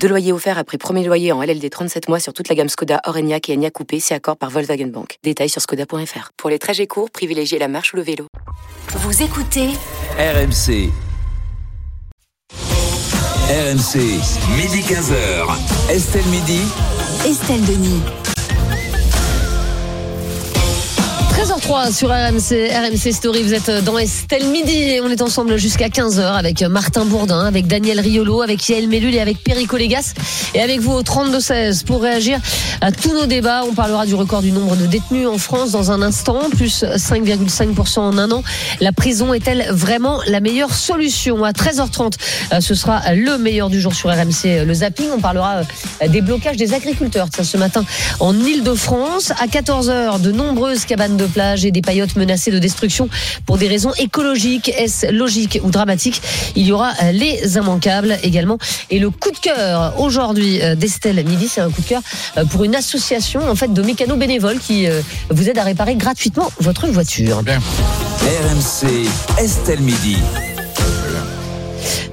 [0.00, 3.00] Deux loyers offerts après premier loyer en LLD 37 mois sur toute la gamme Skoda,
[3.06, 5.18] Orenia et Enya Coupé, c'est accord par Volkswagen Bank.
[5.22, 6.30] Détails sur skoda.fr.
[6.36, 8.26] Pour les trajets courts, privilégiez la marche ou le vélo.
[8.88, 9.70] Vous écoutez
[10.18, 10.90] RMC.
[13.48, 13.96] RMC,
[14.56, 15.90] midi 15h.
[15.90, 16.60] Estelle Midi.
[17.24, 18.00] Estelle Denis.
[21.46, 25.86] 13h03 sur RMC, RMC Story, vous êtes dans Estelle Midi et on est ensemble jusqu'à
[25.86, 30.14] 15h avec Martin Bourdin, avec Daniel Riolo, avec Yael Mellul et avec Perico Légas
[30.54, 32.40] et avec vous au 32-16 pour réagir
[32.80, 33.62] à tous nos débats.
[33.64, 38.00] On parlera du record du nombre de détenus en France dans un instant, plus 5,5%
[38.00, 38.42] en un an.
[38.80, 41.44] La prison est-elle vraiment la meilleure solution?
[41.44, 42.14] À 13h30,
[42.54, 45.10] euh, ce sera le meilleur du jour sur RMC, le zapping.
[45.16, 45.62] On parlera
[46.02, 47.84] euh, des blocages des agriculteurs ça, ce matin
[48.18, 49.30] en Ile-de-France.
[49.38, 53.08] À 14h, de nombreuses cabanes de et des paillotes menacées de destruction
[53.44, 54.70] pour des raisons écologiques.
[54.70, 56.22] Est-ce logique ou dramatique?
[56.54, 58.58] Il y aura euh, les immanquables également.
[58.90, 62.02] Et le coup de cœur aujourd'hui euh, d'Estelle Midi, c'est un coup de cœur
[62.36, 64.86] euh, pour une association en fait de mécanos bénévoles qui
[65.30, 67.42] vous aide à réparer gratuitement votre voiture.
[68.22, 70.16] RMC, Estelle Midi.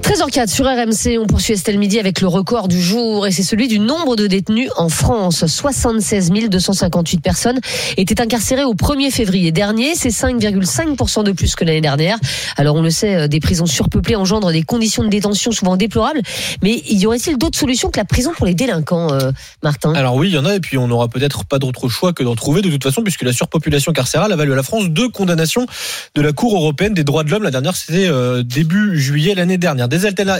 [0.04, 3.68] 13h04 sur RMC, on poursuit Estelle Midi avec le record du jour et c'est celui
[3.68, 5.46] du nombre de détenus en France.
[5.46, 7.58] 76 258 personnes
[7.96, 12.18] étaient incarcérées au 1er février dernier, c'est 5,5% de plus que l'année dernière.
[12.58, 16.20] Alors on le sait, euh, des prisons surpeuplées engendrent des conditions de détention souvent déplorables,
[16.62, 19.32] mais y aurait-il d'autres solutions que la prison pour les délinquants, euh,
[19.62, 19.94] Martin?
[19.94, 22.22] Alors oui, il y en a et puis on n'aura peut-être pas d'autre choix que
[22.22, 25.08] d'en trouver de toute façon puisque la surpopulation carcérale a valu à la France deux
[25.08, 25.64] condamnations
[26.14, 27.44] de la Cour européenne des droits de l'homme.
[27.44, 29.88] La dernière c'était euh, début juillet l'année dernière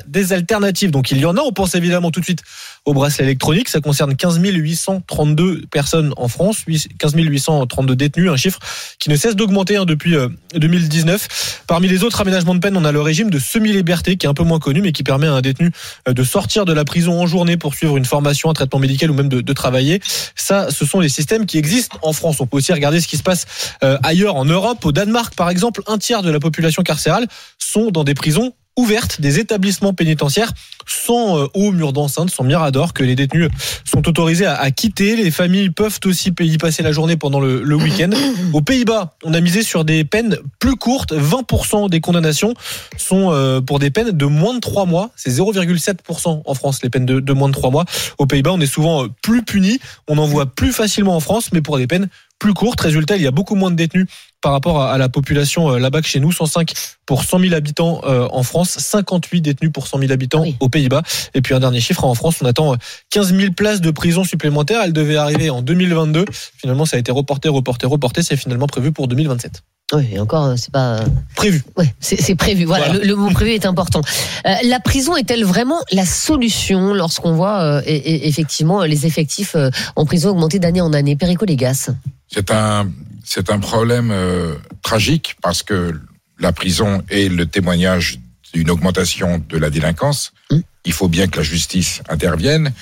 [0.06, 0.91] des, alternatives.
[0.91, 1.41] Donc il y en a.
[1.41, 2.42] On pense évidemment tout de suite
[2.84, 3.69] au bracelet électronique.
[3.69, 6.64] Ça concerne 15 832 personnes en France,
[6.98, 8.58] 15 832 détenus, un chiffre
[8.98, 10.14] qui ne cesse d'augmenter hein, depuis
[10.55, 11.23] 2019.
[11.23, 14.29] Euh, Parmi les autres aménagements de peine, on a le régime de semi-liberté qui est
[14.29, 15.70] un peu moins connu, mais qui permet à un détenu
[16.08, 19.11] euh, de sortir de la prison en journée pour suivre une formation, un traitement médical
[19.11, 20.00] ou même de, travailler.
[20.34, 22.40] Ça, ce sont les systèmes qui existent en France.
[22.40, 23.46] On peut aussi regarder ce qui se passe
[23.84, 24.84] euh, ailleurs en Europe.
[24.84, 29.20] Au Danemark, par exemple, un tiers de la population carcérale sont dans des prisons ouvertes
[29.20, 30.52] des établissements pénitentiaires
[30.86, 33.48] sans euh, haut mur d'enceinte, sans mirador, que les détenus
[33.85, 35.17] sont autorisés à, quitter.
[35.17, 38.11] Les familles peuvent aussi y passer la journée pendant le, week-end.
[38.52, 41.12] Aux Pays-Bas, on a misé sur des peines plus courtes.
[41.12, 42.55] 20% des condamnations
[42.96, 45.11] sont euh, pour des peines de moins de 3 mois.
[45.17, 47.85] C'est 0,7% en France, les peines de, moins de 3 mois.
[48.18, 49.79] Aux Pays-Bas, on est souvent euh, plus puni.
[50.08, 52.08] On en voit plus facilement en France, mais pour des peines
[52.39, 52.80] plus courte.
[52.80, 54.06] Résultat, il y a beaucoup moins de détenus
[54.40, 56.33] par rapport à la population euh, là-bas que chez nous.
[56.33, 56.72] 105
[57.06, 61.02] pour 100 000 habitants euh, en France, 58 détenus pour 100 000 habitants aux Pays-Bas.
[61.34, 62.77] Et puis un dernier chiffre, en France, on attend
[63.11, 64.83] 15 euh, 000 places de prison supplémentaires.
[64.83, 66.27] Elles devaient arriver en 2022.
[66.30, 68.23] Finalement, ça a été reporté, reporté, reporté.
[68.23, 69.62] C'est finalement prévu pour 2027.
[69.92, 71.05] Oui, et encore, c'est pas
[71.36, 71.62] prévu.
[71.77, 72.64] Oui, c'est prévu.
[72.64, 74.00] Voilà, Le, mot prévu est important.
[74.45, 79.56] la prison est-elle vraiment la solution lorsqu'on voit effectivement les effectifs
[79.94, 81.17] en prison augmenter d'année en année?
[81.17, 81.90] Perico Légas
[82.34, 82.90] c'est un,
[83.24, 85.92] c'est un problème euh, tragique parce que
[86.39, 88.18] la prison est le témoignage
[88.52, 90.33] d'une augmentation de la délinquance.
[90.50, 90.58] Mmh.
[90.84, 92.73] Il faut bien que la justice intervienne.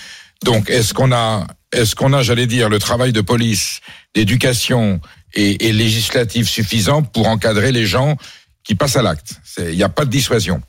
[0.42, 3.80] Donc, est-ce qu'on a, est-ce qu'on a, j'allais dire, le travail de police,
[4.14, 5.00] d'éducation
[5.34, 8.16] et, et législatif suffisant pour encadrer les gens
[8.65, 10.62] qui passent à l'acte Il n'y a pas de dissuasion.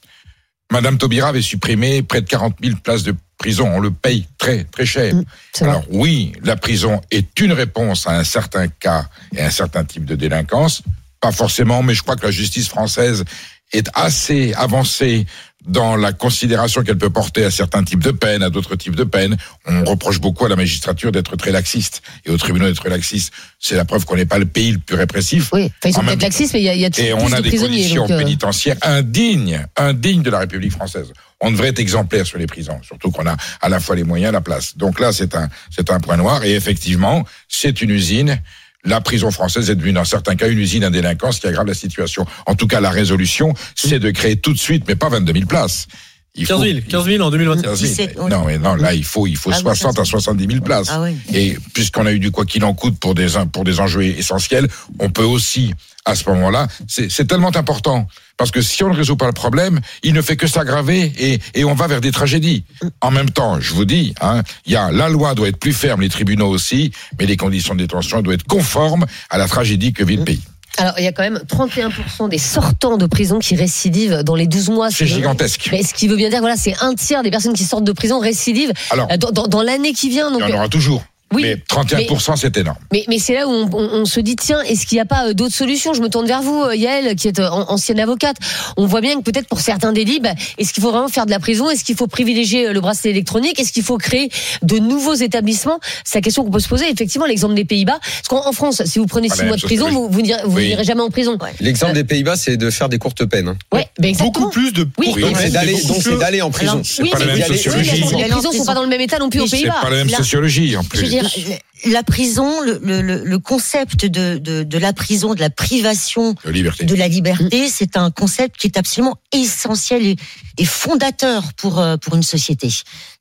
[0.72, 3.69] Madame Taubira avait supprimé près de 40 000 places de prison.
[3.72, 5.13] On le paye très, très cher.
[5.13, 5.23] Mm,
[5.62, 9.84] Alors oui, la prison est une réponse à un certain cas et à un certain
[9.84, 10.81] type de délinquance.
[11.22, 13.23] Pas forcément, mais je crois que la justice française
[13.72, 15.25] est assez avancée
[15.66, 19.03] dans la considération qu'elle peut porter à certains types de peines, à d'autres types de
[19.03, 19.38] peines.
[19.66, 23.34] On reproche beaucoup à la magistrature d'être très laxiste et au tribunal d'être laxiste.
[23.59, 25.50] C'est la preuve qu'on n'est pas le pays le plus répressif.
[25.53, 27.56] Oui, ils sont peut-être laxistes, mais il y a, y a Et on a des
[27.56, 31.14] conditions euh, pénitentiaires indignes, indignes de la République française.
[31.40, 34.34] On devrait être exemplaire sur les prisons, surtout qu'on a à la fois les moyens,
[34.34, 34.78] la place.
[34.78, 36.43] Donc là, c'est un, c'est un point noir.
[36.43, 38.41] Et effectivement, c'est une usine
[38.85, 41.74] la prison française est devenue dans certains cas une usine à délinquance qui aggrave la
[41.74, 42.26] situation.
[42.46, 45.46] En tout cas, la résolution, c'est de créer tout de suite, mais pas 22 000
[45.46, 45.88] places.
[46.35, 48.28] 15 000, 15 000 en 2021.
[48.28, 50.88] Non, mais non, là, il faut, il faut 60 ah à 70 000 places.
[50.90, 54.03] Ah Et puisqu'on a eu du quoi qu'il en coûte pour des, pour des enjeux
[54.03, 58.08] essentiels, on peut aussi, à ce moment-là, c'est tellement important.
[58.38, 61.40] Parce que si on ne résout pas le problème, il ne fait que s'aggraver et,
[61.53, 62.66] et on va vers des tragédies.
[63.00, 66.02] En même temps, je vous dis, hein, y a, la loi doit être plus ferme,
[66.02, 70.03] les tribunaux aussi, mais les conditions de détention doivent être conformes à la tragédie que
[70.03, 70.41] vit le pays.
[70.78, 74.47] Alors, il y a quand même 31% des sortants de prison qui récidivent dans les
[74.47, 74.90] 12 mois.
[74.90, 75.70] C'est gigantesque.
[75.72, 77.91] Mais ce qui veut bien dire, voilà, c'est un tiers des personnes qui sortent de
[77.91, 80.32] prison récidivent Alors, euh, dans, dans- dans l'année qui vient.
[80.32, 81.03] Donc, il y en aura toujours.
[81.34, 82.78] Oui, mais 31%, c'est énorme.
[82.91, 85.06] Mais, mais c'est là où on, on- on se dit tiens est-ce qu'il n'y a
[85.06, 85.94] pas euh, d'autres solutions?
[85.94, 88.38] Je me tourne vers vous euh, Yael qui est euh, an- ancienne avocate.
[88.78, 91.32] On voit bien que peut-être pour certains délits, bah, est-ce qu'il faut vraiment faire de
[91.32, 91.70] la prison?
[91.70, 93.59] Est-ce qu'il faut privilégier le bracelet électronique?
[93.59, 94.30] Est-ce qu'il faut créer
[94.62, 95.80] de nouveaux établissements?
[96.06, 96.90] C'est la question qu'on peut se poser.
[96.90, 98.00] Effectivement, l'exemple des Pays-Bas.
[98.02, 100.22] Parce qu'en en France, si vous prenez Pas six la mois de prison, vous vous
[100.22, 100.68] n'irez vous Oui.
[100.70, 101.38] n'irez jamais en prison.
[101.59, 103.47] L'exemple Euh, des Pays-Bas, c'est de faire des courtes peines.
[103.47, 103.58] hein.
[103.72, 104.32] Ouais, ben exactement.
[104.47, 106.82] Beaucoup plus de Oui, Donc peines, c'est d'aller, beaucoup donc c'est plus- d'aller en prison.
[106.84, 107.91] C'est Oui, pas la mais- même sociologie.
[107.91, 108.66] les prisons sont prison.
[108.66, 109.76] pas dans le même état non plus aux Mais c'est Pays-Bas.
[109.82, 111.00] pas la même sociologie, en plus.
[111.23, 111.61] ないね。
[111.85, 116.85] La prison, le, le- le- concept de, de, de la prison, de la privation De liberté.
[116.85, 120.16] de la liberté, c'est un concept qui est absolument essentiel et,
[120.58, 122.70] et fondateur pour, euh, pour une société.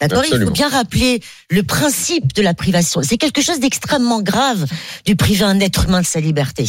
[0.01, 0.23] D'accord?
[0.31, 1.21] Il faut bien rappeler
[1.51, 3.03] le principe de la privation.
[3.03, 4.67] C'est quelque chose d'extrêmement grave
[5.07, 6.67] de priver un être humain de sa liberté.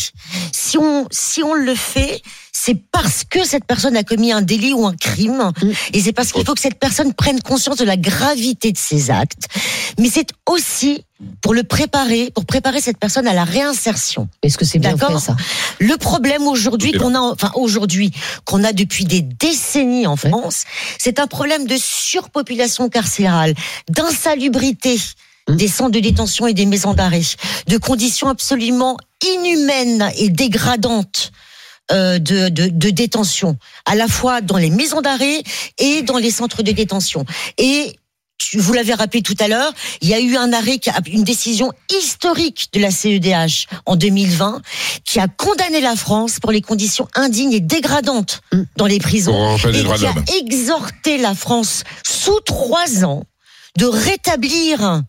[0.52, 4.74] Si on, si on le fait, c'est parce que cette personne a commis un délit
[4.74, 5.52] ou un crime,
[5.92, 9.12] et c'est parce qu'il faut que cette personne prenne conscience de la gravité de ses
[9.12, 9.48] actes.
[10.00, 11.04] Mais c'est aussi
[11.42, 14.30] pour le préparer, pour préparer cette personne à la réinsertion.
[14.42, 15.36] Est-ce que c'est bien fait ça
[15.80, 18.12] Le problème aujourd'hui qu'on a, enfin aujourd'hui
[18.46, 20.64] qu'on a depuis des décennies en France,
[20.98, 23.54] c'est un problème de surpopulation carcérale,
[23.90, 24.98] d'insalubrité
[25.50, 27.22] des centres de détention et des maisons d'arrêt,
[27.68, 28.96] de conditions absolument
[29.36, 31.32] inhumaines et dégradantes.
[31.92, 35.44] euh, de, de, de détention, à la fois dans les maisons d'arrêt
[35.80, 37.26] et dans les centres de détention.
[37.58, 38.00] Et
[38.56, 41.24] vous l'avez rappelé tout à l'heure, il y a eu un arrêt, qui a- une
[41.24, 44.62] décision historique de la CEDH en 2020
[45.06, 48.42] qui a condamné la France pour les conditions indignes et dégradantes
[48.78, 49.34] dans les prisons
[49.80, 53.24] et qui a exhorté la France sous trois ans
[53.78, 55.02] de rétablir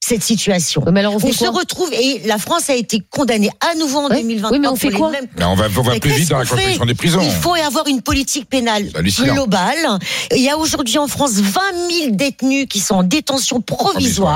[0.00, 0.82] cette situation.
[0.92, 4.22] Mais alors on se retrouve et la France a été condamnée à nouveau en Ouais.
[4.22, 4.50] 2020.
[4.52, 6.46] Oui, mais on fait quoi Mais on va, on va Mais plus vite dans la
[6.46, 7.20] construction des prisons.
[7.22, 9.98] Il faut avoir une politique pénale globale.
[10.34, 11.60] Il y a aujourd'hui en France 20
[11.90, 13.92] 000 détenus qui sont en détention provisoire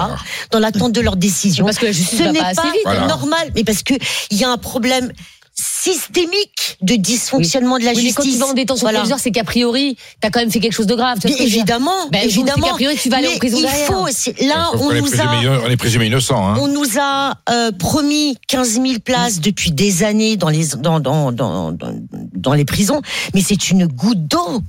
[0.09, 0.25] Provisoire.
[0.51, 1.65] dans l'attente de leur décision.
[1.65, 2.81] Parce que la justice Ce n'est pas assez pas vite.
[2.85, 3.07] Voilà.
[3.07, 3.95] normal, mais parce que
[4.31, 5.13] il y a un problème
[5.55, 8.41] systémique de dysfonctionnement de la Oui, mais quand tu justice.
[8.45, 8.99] vas en détention Voilà.
[9.01, 11.19] provisoire, c'est qu'a priori, t'as quand même fait quelque chose de grave.
[11.21, 12.67] tu vois évidemment, Ben, évidemment.
[12.69, 13.87] qu'a priori, tu vas aller en prison il derrière.
[13.87, 16.47] faut, c'est- là, on nous présumé a, on est présumé innocent.
[16.49, 16.57] Hein.
[16.61, 21.33] on nous a euh, promis 15 000 places depuis des années dans les dans dans
[21.33, 21.95] dans dans,
[22.35, 23.03] dans les prisons,
[23.35, 24.63] mais c'est une goutte d'eau.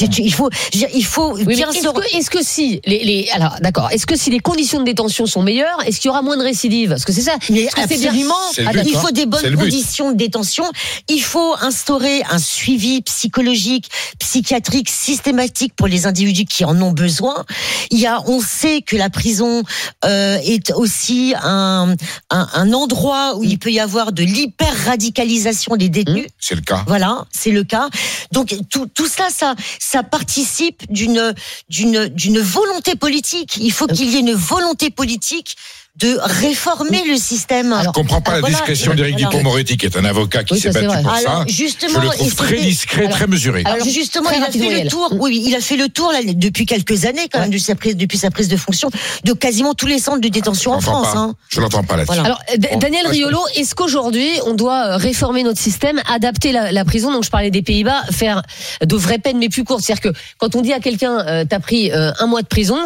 [0.00, 3.04] Il faut, je veux dire, il faut Oui, est-ce se que, est-ce que si les,
[3.04, 6.10] les alors d'accord, est-ce que si les conditions de détention sont meilleures, est-ce qu'il y
[6.10, 6.88] aura moins de récidives?
[6.88, 7.36] Parce que c'est ça.
[7.50, 8.34] Mais bien- absolument,
[8.66, 8.98] Ah, il hein.
[9.00, 10.64] faut des bonnes conditions de détention.
[11.08, 17.44] Il faut instaurer un suivi psychologique, psychiatrique systématique pour les individus qui en ont besoin.
[17.90, 19.62] Il y a, on sait que la prison
[20.06, 21.94] euh, est aussi un,
[22.30, 26.26] un, un endroit où il peut y avoir de l'hyper radicalisation des détenus.
[26.40, 26.82] C'est le cas.
[26.86, 27.90] Voilà, c'est le cas.
[28.32, 31.34] Donc tout, tout ça, ça, ça participe d'une
[31.68, 33.56] d'une d'une volonté politique.
[33.58, 35.56] Il faut qu'il y ait une volonté politique
[36.00, 37.72] de réformer le système.
[37.84, 38.54] Je comprends pas la voilà.
[38.56, 39.14] discrétion d'Éric.
[39.16, 41.02] Dupond-Moretti, qui est un avocat qui Oui, s'est battu vrai.
[41.02, 41.44] pour Alors ça.
[41.46, 43.62] justement, Je le trouve très discret, alors- très mesuré.
[43.64, 45.14] Alors Alors, justement, très il a fait le tour.
[45.20, 47.96] Oui, il a fait le tour là, depuis quelques années quand même depuis sa prise,
[47.96, 48.90] depuis sa prise de fonction
[49.22, 51.12] de quasiment tous les centres de détention en France.
[51.12, 51.18] pas.
[51.18, 51.34] hein.
[51.48, 52.18] Je l'entends pas là-dessus.
[52.20, 52.24] Voilà.
[52.24, 52.40] Alors,
[52.72, 57.12] Bon, Daniel Riolo, est-ce qu'aujourd'hui, on doit euh, réformer notre système, adapter la, la prison?
[57.12, 58.42] Donc, je parlais des Pays-Bas, faire
[58.84, 59.82] de vraies peines mais plus courtes.
[59.82, 62.78] C'est-à-dire que quand on dit à quelqu'un, euh, t'as pris euh, un mois de prison,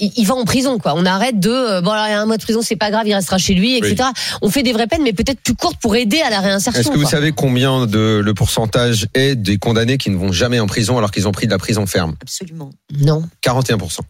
[0.00, 0.94] il, va en prison, quoi.
[0.96, 2.90] On arrête de, euh, bon, alors, il y a un mois de prison, c'est pas
[2.90, 4.08] grave, il restera chez lui, etc.
[4.42, 6.80] On fait des vraies peines, mais peut-être plus courtes pour aider à la réinsertion.
[6.80, 10.58] Est-ce que vous savez combien de le pourcentage est des condamnés qui ne vont jamais
[10.60, 12.16] en prison alors qu'ils ont pris de la prison ferme?
[12.22, 13.22] Absolument, Non.
[13.42, 14.00] 41%.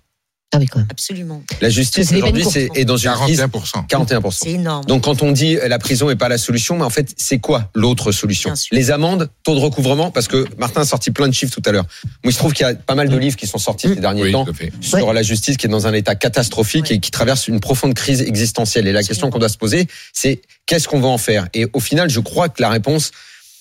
[0.53, 0.87] Ah oui, quand même.
[0.89, 1.43] absolument.
[1.61, 3.89] La justice aujourd'hui c'est est dans une crise 41%.
[3.89, 4.31] 41%.
[4.31, 4.85] C'est énorme.
[4.85, 7.41] Donc quand on dit euh, la prison est pas la solution, mais en fait c'est
[7.41, 8.53] quoi l'autre solution.
[8.71, 11.73] Les amendes, taux de recouvrement, parce que Martin a sorti plein de chiffres tout à
[11.73, 11.87] l'heure.
[12.23, 13.97] Moi il se trouve qu'il y a pas mal de livres qui sont sortis ces
[13.97, 14.47] derniers Oui, temps
[14.81, 16.97] sur la justice qui est dans un état catastrophique Ouais.
[16.97, 18.87] et qui traverse une profonde crise existentielle.
[18.87, 21.49] Et la question qu'on doit se poser, c'est qu'est-ce qu'on va en faire?
[21.55, 23.11] Et au final, je crois que la réponse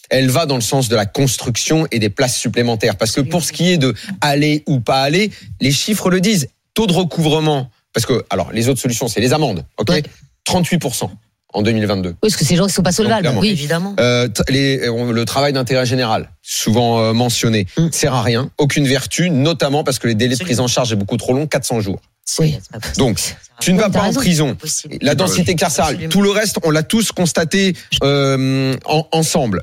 [0.09, 2.97] elle va dans le sens de la construction et des places supplémentaires.
[2.97, 6.49] Parce que pour ce qui est de aller ou pas aller, les chiffres le disent.
[6.73, 10.03] Taux de recouvrement, parce que, alors, les autres solutions, c'est les amendes, ok Ouais.
[10.45, 11.09] 38%
[11.53, 12.09] en 2022.
[12.09, 13.29] Oui, parce que ces gens qui sont pas solvables.
[13.37, 13.49] Oui.
[13.49, 13.95] Évidemment.
[13.99, 17.91] Euh, les, on- le travail d'intérêt général, souvent euh, mentionné, Mm.
[17.91, 20.95] sert à rien, aucune vertu, notamment parce que les délais de prise en charge est
[20.95, 21.99] beaucoup trop long, 400 jours.
[22.39, 22.57] Oui.
[22.97, 23.19] Donc,
[23.59, 24.57] tu ne vas pas en prison.
[25.01, 29.61] La densité carcérale, tout le reste, on l'a tous constaté euh, en- ensemble.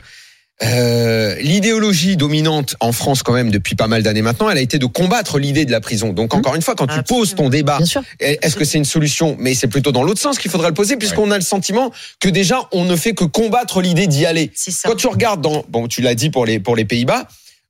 [0.63, 4.79] Euh, l'idéologie dominante en France quand même depuis pas mal d'années maintenant, elle a été
[4.79, 6.13] de combattre l'idée de la prison.
[6.13, 7.79] Donc encore une fois, quand tu poses ton débat,
[8.21, 9.37] est-ce que c'est une solution?
[9.39, 12.29] Mais c'est plutôt dans l'autre sens qu'il faudrait le poser, puisqu'on a le sentiment que
[12.29, 14.53] déjà on ne fait que combattre l'idée d'y aller.
[14.85, 17.27] Quand tu regardes dans, bon, tu l'as dit pour les pour les Pays-Bas,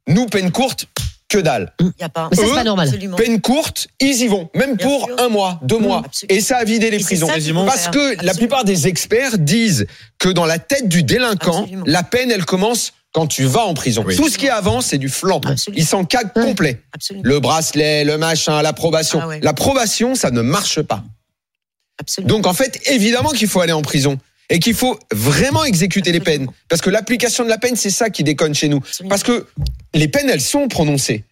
[0.09, 0.87] nous peine courte,
[1.30, 1.72] que dalle.
[1.80, 2.28] Il y a pas.
[2.30, 2.87] Mais ça, c'est pas normal.
[2.88, 3.16] Absolument.
[3.16, 5.16] Peine courte, ils y vont, même Bien pour sûr.
[5.20, 6.37] un mois, deux mois, absolument.
[6.38, 7.26] et ça a vidé les Et prisons.
[7.64, 7.90] Parce faire.
[7.92, 9.87] que la plupart des experts disent
[10.18, 11.84] que dans la tête du délinquant, Absolument.
[11.87, 14.04] la peine, elle commence quand tu vas en prison.
[14.06, 14.16] Oui.
[14.16, 15.40] Tout ce qui est avant, c'est du flanc.
[15.44, 15.80] Absolument.
[15.82, 16.44] Il s'en cague Ouais.
[16.44, 16.82] complet.
[16.94, 17.22] Absolument.
[17.26, 19.20] Le bracelet, le machin, l'approbation.
[19.22, 19.40] Ah ouais.
[19.42, 21.02] L'approbation, ça ne marche pas.
[21.99, 22.34] Absolument.
[22.34, 24.18] Donc en fait, évidemment qu'il faut aller en prison.
[24.50, 26.49] Et qu'il faut vraiment exécuter les peines.
[26.69, 28.80] Parce que l'application de la peine, c'est ça qui déconne chez nous.
[29.09, 29.47] Parce que
[29.95, 31.25] les peines, elles sont prononcées.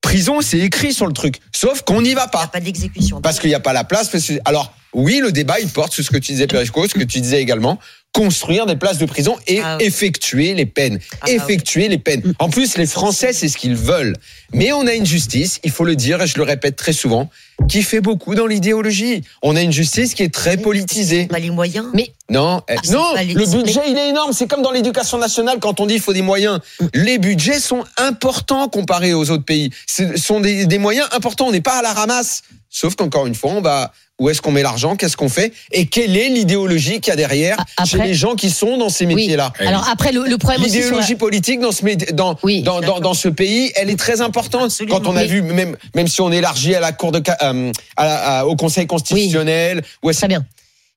[0.00, 1.36] Prison, c'est écrit sur le truc.
[1.54, 2.46] Sauf qu'on n'y va Il n'y a pas.
[2.48, 3.20] pas d'exécution.
[3.20, 4.10] Parce qu'il n'y a pas la place.
[4.44, 7.20] Alors, oui, le débat, il porte sur ce que tu disais, Perico, ce que tu
[7.20, 7.78] disais également.
[8.14, 9.86] Construire des places de prison et Ah oui.
[9.86, 10.98] effectuer les peines.
[11.22, 11.32] Ah oui.
[11.32, 12.34] effectuer les peines.
[12.38, 14.14] En plus, les Français, c'est ce qu'ils veulent.
[14.52, 17.30] Mais on a une justice, il faut le dire, et je le répète très souvent,
[17.70, 19.22] qui fait beaucoup dans l'idéologie.
[19.40, 21.26] On a une justice qui est très politisée.
[21.30, 21.86] On a les moyens.
[21.94, 24.34] Mais Non, eh, Ah, non, le budget il est énorme.
[24.34, 26.60] C'est comme dans l'éducation nationale quand on dit il faut des moyens.
[26.92, 29.70] Les budgets sont importants comparés aux autres pays.
[29.86, 31.46] Ce sont des, des moyens importants.
[31.46, 32.42] On n'est pas à la ramasse.
[32.68, 33.92] Sauf qu'encore une fois, on va
[34.22, 35.52] où est-ce qu'on met l'argent, qu'est-ce qu'on fait?
[35.72, 39.04] Et quelle est l'idéologie qu'il y a derrière chez les gens qui sont dans ces
[39.04, 39.52] métiers-là?
[39.58, 43.00] alors après le, le problème la- L'idéologie politique dans ce métier- dans, Oui, dans, dans,
[43.00, 44.66] dans ce pays, elle est très importante.
[44.66, 45.00] Absolument.
[45.00, 48.04] Quand on a vu même même si on élargit à la cour de euh, à
[48.04, 50.44] la- à- au Conseil constitutionnel ou à Très bien.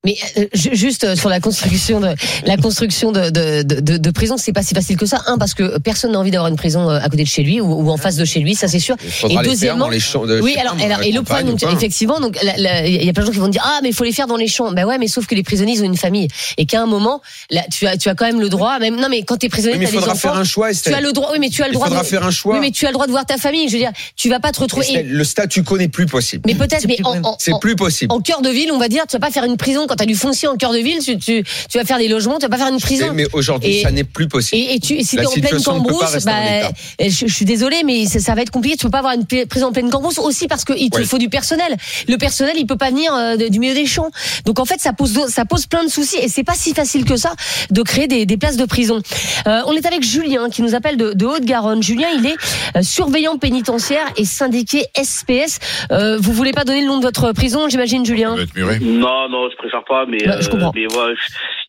[0.06, 2.10] Mais euh, ju- juste euh, sur la construction de
[2.46, 5.22] la construction de de, de, de, de prison, c'est pas si facile que ça.
[5.28, 7.60] Un parce que personne n'a envie d'avoir une prison euh, à côté de chez lui
[7.60, 8.96] ou, ou en face de chez lui, ça c'est sûr.
[9.04, 11.22] Il faudra Et les faire deuxièmement- dans les champs de, Oui, alors, alors et le
[11.24, 13.90] problème, donc, effectivement, donc il y a plein de gens qui vont dire ah mais
[13.90, 14.72] il faut les faire dans les champs.
[14.72, 17.22] Ben ouais, mais sauf que les prisonniers ils ont une famille et qu'à un moment,
[17.50, 19.76] là, tu as tu as quand même le droit, même non mais quand t'es prisonnier,
[19.76, 20.30] Oui, mais t'as il des faudra enfants.
[20.30, 20.94] faire un choix, tu Estelle.
[20.96, 21.88] as le droit, oui, mais tu as le Il droit.
[21.88, 22.54] faudra de, faire un choix.
[22.56, 23.68] Oui, mais tu as le droit de voir ta famille.
[23.68, 24.86] Je veux dire, tu vas pas te retrouver.
[24.86, 26.44] et- Estelle, le statu quo n'est plus possible.
[26.46, 26.98] mais peut-être, mais
[27.40, 28.12] C'est plus possible.
[28.14, 30.04] en cœur de ville, on va dire, tu vas pas faire une prison quand tu
[30.04, 32.42] as du foncier en cœur de ville, tu, tu, tu vas faire des logements, tu
[32.46, 33.08] vas pas faire une prison.
[33.14, 34.62] Mais aujourd'hui, Et- ça n'est plus possible.
[34.62, 36.72] Et, et tu, si La t'es en pleine cambrousse, bah, l'état.
[37.00, 38.76] je, je suis désolée, mais ça, ça va être compliqué.
[38.78, 41.06] Tu peux pas avoir une prison en pleine cambrousse aussi parce qu'il te Ouais.
[41.06, 41.76] faut du personnel.
[42.08, 44.10] Le personnel, il peut pas venir euh, du milieu des champs.
[44.46, 47.06] Donc en fait, ça pose, ça pose plein de soucis et c'est pas si facile
[47.06, 47.34] que ça
[47.72, 49.02] de créer des, des places de prison.
[49.48, 51.82] Euh, on est avec Julien qui nous appelle de, de Haute-Garonne.
[51.84, 52.36] Julien, il est
[52.78, 55.60] euh, surveillant pénitentiaire et syndiqué SPS.
[55.92, 58.34] Euh, vous voulez pas donner le nom de votre prison, j'imagine, Julien?
[58.34, 58.80] Doit être muré.
[58.80, 60.72] Non, non, je préfère pas, mais, Bah, je euh, comprends.
[60.76, 61.14] mais voilà,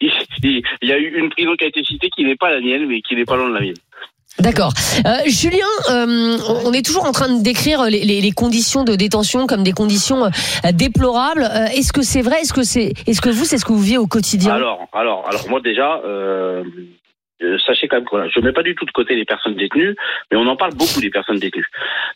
[0.01, 0.11] il,
[0.43, 2.61] il- il y a eu une prison qui a été citée qui n'est pas la
[2.61, 3.75] mienne, mais qui n'est pas loin de la mienne.
[4.39, 4.71] D'accord.
[5.07, 8.95] Euh, Julien, euh, on est toujours en train de décrire les, les- les conditions de
[8.95, 10.29] détention comme des conditions
[10.75, 11.49] déplorables.
[11.51, 12.43] Euh, est-ce que c'est vrai?
[12.43, 14.53] Est-ce que c'est Est-ce que vous, c'est ce que vous vivez au quotidien?
[14.55, 16.01] Alors, alors, alors, moi déjà,
[17.43, 19.55] euh, sachez quand même que voilà, je mets pas du tout de côté les personnes
[19.55, 19.95] détenues,
[20.31, 21.66] mais on en parle beaucoup des personnes détenues.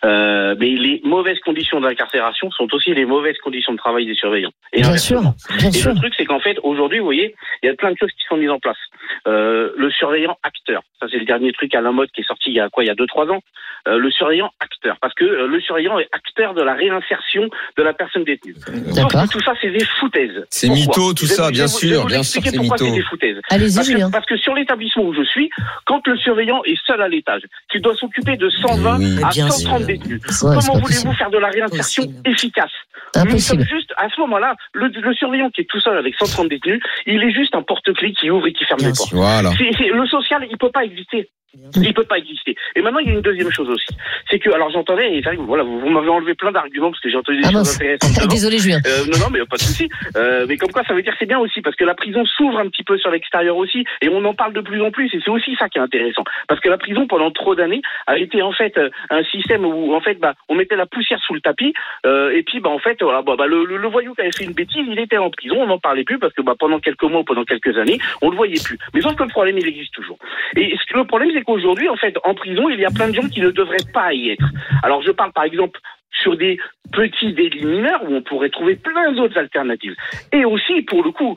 [0.04, 4.52] Euh, mais les mauvaises conditions d'incarcération sont aussi les mauvaises conditions de travail des surveillants.
[4.72, 5.20] Et Bien sûr,
[5.58, 5.90] bien Et sûr.
[5.92, 8.24] le truc, c'est qu'en fait, aujourd'hui, vous voyez, il y a plein de choses qui
[8.28, 8.78] sont mises en place.
[9.26, 12.50] Euh, le surveillant acteur, ça c'est le dernier truc à la mode qui est sorti
[12.50, 13.40] il y a quoi, il y a deux trois ans.
[13.88, 17.82] Euh, le surveillant acteur, parce que euh, le surveillant est acteur de la réinsertion de
[17.82, 18.54] la personne détenue.
[18.94, 19.22] D'accord.
[19.22, 20.44] que tout ça, c'est des foutaises.
[20.50, 22.84] C'est mytho, tout ça, bien sûr, bien sûr, expliquer c'est pourquoi mytho.
[22.86, 23.40] c'est des foutaises.
[23.48, 25.48] Allez-y, Parce que, parce que sur l'établissement où je suis,
[25.86, 29.48] quand le surveillant est seul à l'étage, qu'il doit s'occuper de 120 Oui, à bien
[29.48, 29.86] 130 sûr.
[29.86, 32.28] détenus, comment voulez-vous faire de la réinsertion Possible.
[32.28, 32.70] efficace?
[33.16, 33.40] Nous Impossible.
[33.64, 36.80] sommes juste, à ce moment-là, le, le surveillant qui est tout seul avec 130 détenus,
[37.06, 39.12] il est juste un porte-clés qui ouvre et qui ferme Bien les portes.
[39.12, 39.50] Voilà.
[39.56, 41.30] C'est- c'est- le social, il peut pas exister.
[41.76, 42.54] Il peut pas exister.
[42.76, 43.86] Et maintenant, il y a une deuxième chose aussi.
[44.30, 47.16] C'est que, alors j'entendais, et voilà, vous, vous m'avez enlevé plein d'arguments parce que j'ai
[47.16, 48.28] entendu des Ah choses intéressantes.
[48.30, 48.78] Désolé, Julien.
[48.86, 49.88] Euh, non, non, mais pas de souci.
[50.16, 52.24] Euh, mais comme quoi, ça veut dire que c'est bien aussi parce que la prison
[52.24, 55.12] s'ouvre un petit peu sur l'extérieur aussi, et on en parle de plus en plus.
[55.14, 58.16] Et c'est aussi ça qui est intéressant, parce que la prison pendant trop d'années a
[58.18, 61.34] été en fait euh, un système où en fait, bah, on mettait la poussière sous
[61.34, 61.74] le tapis,
[62.06, 64.30] euh, et puis bah en fait, voilà, bah, bah, le, le, le voyou qui avait
[64.32, 66.78] fait une bêtise, il était en prison, on n'en parlait plus parce que bah, pendant
[66.78, 68.78] quelques mois, ou pendant quelques années, on le voyait plus.
[68.94, 70.18] Mais sauf que le problème, il existe toujours.
[70.56, 73.08] Et ce que- le problème, c'est qu'aujourd'hui, en fait, en prison, il y a plein
[73.08, 74.44] de gens qui ne devraient pas y être.
[74.82, 75.80] Alors, je parle par exemple
[76.22, 76.58] sur des
[76.92, 79.94] petits délits mineurs où on pourrait trouver plein d'autres alternatives.
[80.32, 81.36] Et aussi, pour le coup,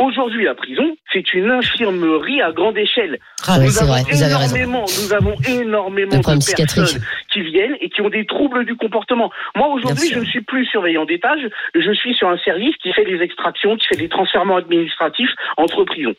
[0.00, 3.18] aujourd'hui, la prison, c'est une infirmerie à grande échelle.
[3.46, 4.56] Ah nous avons vrai, vous avez raison.
[4.56, 9.30] énormément, nous avons énormément de personnes qui viennent et qui ont des troubles du comportement.
[9.54, 13.04] Moi, aujourd'hui, je ne suis plus surveillant d'étage, je suis sur un service qui fait
[13.04, 16.14] des extractions, qui fait des transferts administratifs entre prisons.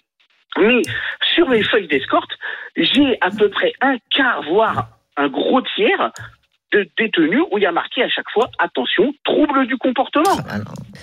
[0.60, 0.82] Mais
[1.36, 2.32] sur mes feuilles d'escorte,
[2.76, 6.12] j'ai à peu près un quart, voire un gros tiers
[6.74, 10.36] de détenus où il y a marqué à chaque fois attention, trouble du comportement.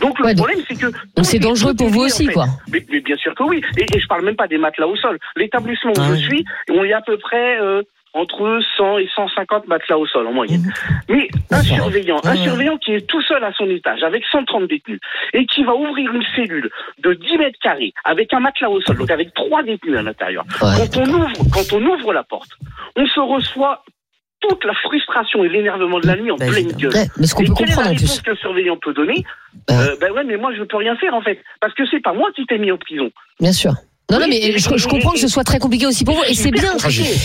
[0.01, 2.33] Donc le Ouais, donc- problème c'est que Donc c'est dangereux pour vous aussi, en fait.
[2.35, 2.47] quoi.
[2.71, 3.63] Mais, mais bien sûr que oui.
[3.79, 5.19] Et, et je parle même pas des matelas au sol.
[5.37, 6.23] L'établissement où Ah je oui.
[6.23, 7.83] suis, on y a à peu près euh,
[8.15, 10.73] entre 100 et 150 matelas au sol en moyenne.
[11.09, 15.01] Mais un surveillant, un surveillant qui est tout seul à son étage avec 130 détenus
[15.33, 16.71] et qui va ouvrir une cellule
[17.03, 20.45] de 10 mètres carrés avec un matelas au sol, donc avec trois détenus à l'intérieur.
[20.61, 22.51] Quand on ouvre, quand on ouvre la porte,
[22.97, 23.85] on se reçoit
[24.41, 26.93] toute la frustration et l'énervement de la nuit en Bah, pleine gueule.
[26.93, 29.25] Ouais, mais ce qu'on Et peut quelle est la réponse qu'un surveillant peut donner
[29.71, 29.75] Ouais.
[29.75, 32.13] euh, Ben ouais, mais moi je peux rien faire en fait, parce que c'est pas
[32.13, 33.11] moi qui t'ai mis en prison.
[33.41, 33.73] Bien sûr.
[34.13, 36.23] Non, non, mais je, je comprends que ce soit très compliqué aussi pour vous.
[36.29, 36.75] Et c'est bien.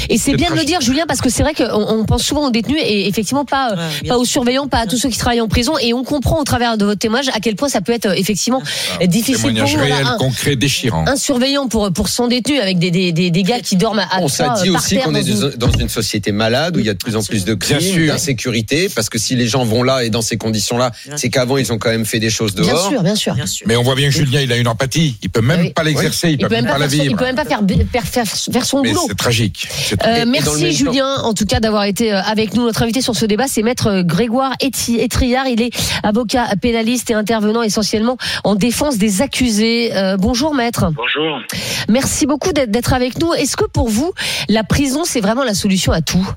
[0.09, 2.47] Et c'est bien de le dire, Julien, parce que c'est vrai qu'on on pense souvent
[2.47, 5.09] aux détenus et effectivement pas, euh, Ouais, bien pas aux surveillants, pas à tous ceux
[5.09, 5.73] qui travaillent en prison.
[5.81, 8.13] Et on comprend au travers de votre témoignage à quel point ça peut être euh,
[8.13, 8.61] effectivement
[9.07, 9.81] difficile pour Témoignage vous.
[9.81, 11.03] Réel, un, concret, déchirant.
[11.05, 14.21] un surveillant pour, pour 100 détenus avec des, des, des, des gars qui dorment à
[14.21, 16.93] On ça dit aussi qu'on est une- dans une société malade où il y a
[16.93, 18.13] de plus en plus de Bien crimes, sûr.
[18.13, 21.73] d'insécurité, parce que si les gens vont là et dans ces conditions-là, c'est qu'avant ils
[21.73, 22.87] ont quand même fait des choses Bien dehors.
[22.89, 23.33] sûr, bien sûr.
[23.35, 23.67] Bien sûr.
[23.67, 25.17] Mais on voit bien que Julien, il a une empathie.
[25.21, 25.73] Il peut même Oui.
[25.73, 27.59] pas l'exercer, il, peut même pas, pas la faire son, il peut même pas faire,
[27.91, 29.01] faire, faire, faire son Mais boulot.
[29.07, 29.67] c'est tragique.
[30.05, 32.63] Euh, merci temps- Julien, en tout cas d'avoir été euh, avec nous.
[32.63, 35.47] Notre invité sur ce débat, c'est Maître euh, Grégoire Etriard.
[35.47, 35.71] Il est
[36.03, 39.95] avocat pénaliste et intervenant essentiellement en défense des accusés.
[39.95, 40.91] Euh, bonjour Maître.
[40.93, 41.41] Bonjour.
[41.89, 43.33] Merci beaucoup d'être avec nous.
[43.33, 44.13] Est-ce que pour vous,
[44.47, 46.27] la prison, c'est vraiment la solution à tout?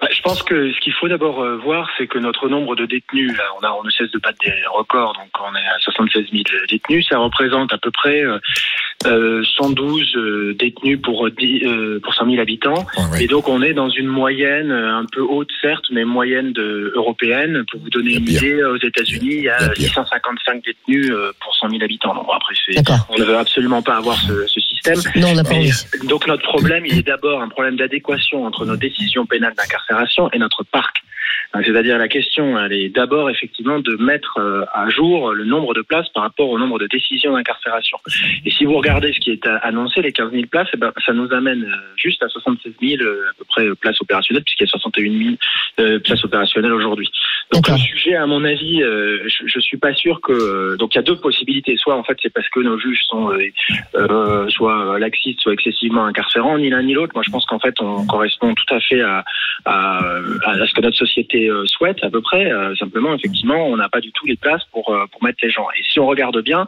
[0.00, 3.36] Bah, Je pense que ce qu'il faut d'abord voir, c'est que notre nombre de détenus,
[3.36, 6.26] là, on, a, on ne cesse de battre des records, donc on est à 76
[6.32, 8.22] 000 détenus, ça représente à peu près
[9.06, 12.86] euh, euh, 112 euh, détenus pour, 10, euh, pour 100 000 habitants.
[13.20, 16.92] Et donc on est dans une moyenne euh, un peu haute, certes, mais moyenne de,
[16.94, 17.64] européenne.
[17.70, 18.42] Pour vous donner une pire.
[18.42, 19.88] idée, aux États-Unis, il y Il y a a pire.
[19.88, 22.14] 655 détenus euh, pour 100 000 habitants.
[22.14, 22.54] Donc après,
[23.08, 24.98] on ne veut absolument pas avoir ce, ce système.
[25.16, 29.26] Non, on pas donc notre problème, il est d'abord un problème d'adéquation entre nos décisions
[29.26, 31.02] pénales d'incarcération et notre parc.
[31.54, 35.74] Euh, C'est-à-dire la question, elle est d'abord effectivement de mettre euh, à jour le nombre
[35.74, 37.98] de places par rapport au nombre de décisions d'incarcération.
[38.44, 41.12] Et si vous regardez ce qui est annoncé, les 15 000 places, eh ben, ça
[41.12, 44.68] nous amène euh, juste à 76 000 euh, à peu près places opérationnelles, puisqu'il y
[44.68, 45.36] a 61 000
[45.80, 47.10] euh, places opérationnelles aujourd'hui.
[47.52, 50.76] Donc le sujet, à mon avis, je, je suis pas sûr que.
[50.76, 51.76] donc il y a deux possibilités.
[51.76, 53.38] Soit en fait c'est parce que nos juges sont euh,
[53.94, 57.12] euh, soit laxistes, soit excessivement incarcérants, ni l'un ni l'autre.
[57.14, 59.24] Moi je pense qu'en fait on correspond tout à fait à,
[59.64, 59.98] à,
[60.44, 62.50] à ce que notre société euh, souhaite à peu près.
[62.50, 65.50] Euh, simplement, effectivement, on n'a pas du tout les places pour euh, pour mettre les
[65.50, 65.66] gens.
[65.78, 66.66] Et si on regarde bien,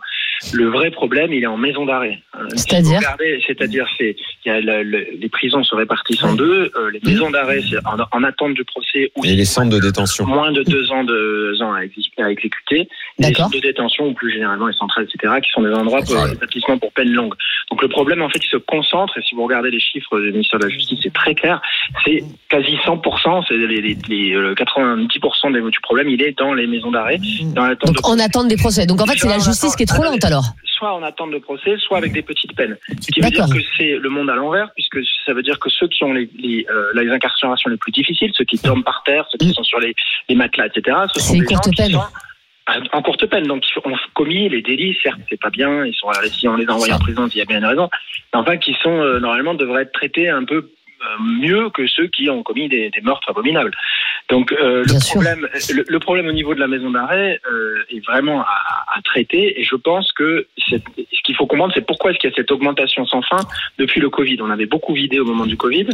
[0.52, 2.20] le vrai problème il est en maison d'arrêt.
[2.38, 3.00] Euh, si C'est-à-dire
[3.46, 6.70] c'est-à-dire c'est les prisons se répartissent en deux.
[6.76, 9.80] Euh, les maisons d'arrêt c'est en, en attente du procès ou Et les centres de
[9.80, 10.26] détention.
[10.26, 12.88] moins de deux ans, deux ans à, exé- à exécuter.
[13.18, 16.16] Les centres de détention, ou plus généralement les centrales, etc., qui sont des endroits pour
[16.28, 17.34] établissement pour peine longue.
[17.70, 20.30] Donc le problème, en fait, il se concentre, et si vous regardez les chiffres du
[20.32, 21.60] ministère de la Justice, c'est très clair,
[22.04, 26.54] c'est quasi 100%, c'est les, les, les, euh, 90% des, du problème, il est dans
[26.54, 27.18] les maisons d'arrêt,
[27.54, 28.86] dans l'attente Donc de en attente des procès.
[28.86, 30.44] Donc en fait, c'est la justice qui est trop lente alors.
[30.64, 32.76] soit en attente de procès, soit avec des petites peines.
[33.00, 35.70] Ce qui veut dire que c'est le monde à l'envers, puisque ça veut dire que
[35.70, 39.02] ceux qui ont les, les, euh, les incarcérations les plus difficiles, ceux qui dorment par
[39.04, 39.94] terre, ceux qui sont sur les,
[40.28, 41.92] les matelas, etc., ce sont C'est des courte gens qui peine.
[41.92, 42.02] sont
[42.92, 46.08] en courte peine, donc ils ont commis les délits, certes c'est pas bien, ils sont
[46.30, 47.90] si on les envoie en prison, il y a bien une raison,
[48.32, 50.70] mais enfin qui sont euh, normalement devraient être traités un peu
[51.20, 53.72] mieux que ceux qui ont commis des, des meurtres abominables.
[54.30, 58.04] Donc euh, le problème, le, le problème au niveau de la maison d'arrêt euh, est
[58.06, 58.46] vraiment à,
[58.96, 60.76] à traiter, et je pense que ce
[61.24, 63.40] qu'il faut comprendre, c'est pourquoi est-ce qu'il y a cette augmentation sans fin
[63.78, 64.38] depuis le Covid.
[64.40, 65.86] On avait beaucoup vidé au moment du Covid,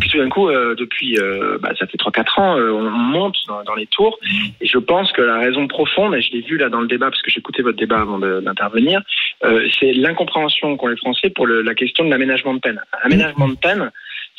[0.00, 3.36] puis tout d'un coup, euh, depuis, euh, bah, ça fait 3-4 ans, euh, on monte
[3.48, 4.18] dans, dans les tours,
[4.60, 7.10] et je pense que la raison profonde, et je l'ai vu là dans le débat,
[7.10, 9.00] parce que j'écoutais votre débat avant d'intervenir,
[9.44, 12.80] euh, c'est l'incompréhension qu'ont les Français pour le- la question de l'aménagement de peine.
[13.02, 13.90] Aménagement de peine,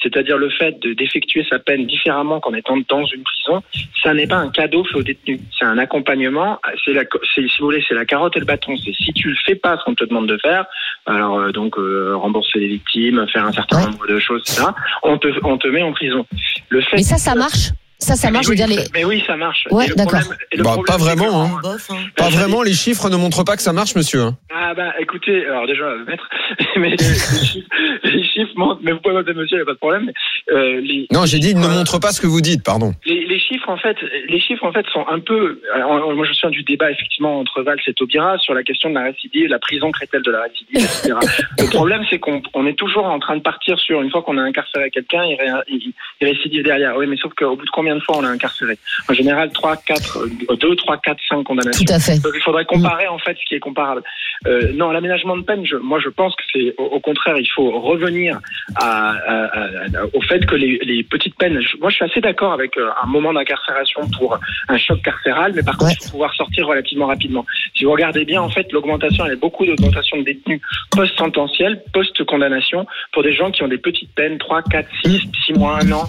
[0.01, 3.63] c'est-à-dire le fait de- d'effectuer sa peine différemment qu'en étant dans une prison,
[4.03, 5.39] ça n'est pas un cadeau fait aux détenus.
[5.57, 6.59] C'est un accompagnement.
[6.85, 8.75] C'est la, si vous voulez, c'est la carotte et le bâton.
[8.77, 10.65] C'est si tu le fais pas ce qu'on te demande de faire,
[11.05, 14.67] alors euh, donc euh, rembourser les victimes, faire un certain nombre de choses, etc.
[15.03, 16.25] On te, on te met en prison.
[16.69, 18.77] Le fait Mais ça, ça marche Ça, ça marche, je veux dire les.
[18.93, 19.67] mais oui, ça marche.
[19.71, 20.19] Ouais, d'accord.
[20.59, 21.59] Bah, pas vraiment, hein.
[21.63, 21.95] Bof, hein.
[22.15, 24.21] Pas Euh, vraiment, les chiffres ne montrent pas que ça marche, monsieur.
[24.21, 24.37] hein.
[24.53, 26.29] Ah bah écoutez, alors déjà, maître,
[26.77, 27.67] mais les, chiffres,
[28.03, 30.05] les chiffres montrent, mais vous pouvez m'appeler monsieur, il n'y a pas de problème.
[30.05, 30.13] mais,
[30.53, 32.93] euh, les, Non, j'ai dit, ils ne Euh, montrent pas ce que vous dites, pardon.
[33.05, 35.61] les, les chiffres en fait, les chiffres en fait sont un peu.
[35.73, 38.89] alors, moi, je me souviens du débat effectivement entre Valls et Taubira sur la question
[38.89, 41.13] de la récidive, la prison crée-t-elle de la récidive, etc.
[41.59, 44.37] Le problème, c'est qu'on on est toujours en train de partir sur une fois qu'on
[44.37, 46.95] a incarcéré quelqu'un, il, ré- il, il récidive derrière.
[46.97, 48.77] Oui, mais sauf qu'au bout de combien de fois on l'a incarcéré?
[49.09, 50.19] En général, 3, 4,
[50.59, 51.85] 2, 3, 4, 5 condamnations.
[51.85, 52.21] Tout à fait.
[52.21, 54.03] Donc il faudrait comparer en fait ce qui est comparable.
[54.45, 57.49] Euh, non, l'aménagement de peine, je, moi je pense que c'est au, au contraire, il
[57.55, 58.39] faut revenir
[58.75, 61.59] à, à- à- à- au fait que les, les petites peines.
[61.79, 65.63] moi je suis assez d'accord avec euh, un moment d'incarcération pour un choc carcéral, mais
[65.63, 67.45] par contre, il faut pouvoir sortir relativement rapidement.
[67.75, 71.81] Si vous regardez bien, en fait, l'augmentation, il y a beaucoup d'augmentation de détenus post-sententiels,
[71.93, 75.91] post-condamnation, pour des gens qui ont des petites peines, 3, 4, 6, 6 mois, 1
[75.91, 76.03] an.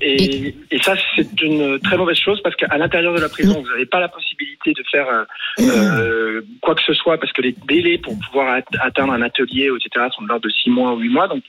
[0.00, 3.68] Et, et ça, c'est une très mauvaise chose parce qu'à l'intérieur de la prison, vous
[3.70, 5.24] n'avez pas la possibilité de faire euh,
[5.60, 9.68] euh, quoi que ce soit parce que les délais pour pouvoir at- atteindre un atelier,
[9.76, 11.42] etc., sont de l'ordre de 6 mois ou 8 mois, donc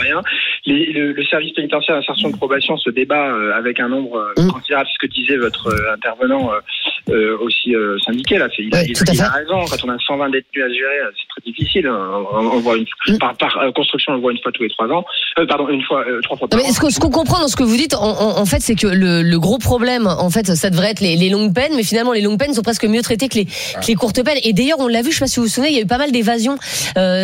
[0.00, 0.20] rien.
[0.66, 4.32] Les- le, le service pénitentiaire d'insertion de probation se débat euh, avec un nombre euh,
[4.78, 6.60] Considérable, ce que disait votre euh, intervenant euh,
[7.12, 8.48] euh, aussi euh, syndiqué là.
[8.54, 9.64] C'est- Il, Ouais, il- à a raison.
[9.70, 11.86] Quand on a 120 détenus à gérer, c'est très difficile.
[11.86, 11.98] hein.
[12.32, 13.18] On, on voit une, Mm.
[13.18, 15.04] par, par construction, on le voit une fois tous les trois ans.
[15.38, 16.90] Euh, pardon, une fois, trois fois Non, par mais an.
[16.90, 19.58] ce qu'on comprend dans ce que vous dites, en, fait, c'est que le, le gros
[19.58, 22.54] problème, en fait, ça devrait être les, les longues peines, mais finalement, les longues peines
[22.54, 24.38] sont presque mieux traitées que les, que les courtes peines.
[24.44, 25.82] Et d'ailleurs, on l'a vu, je sais pas si vous vous souvenez, il y a
[25.82, 26.56] eu pas mal d'évasions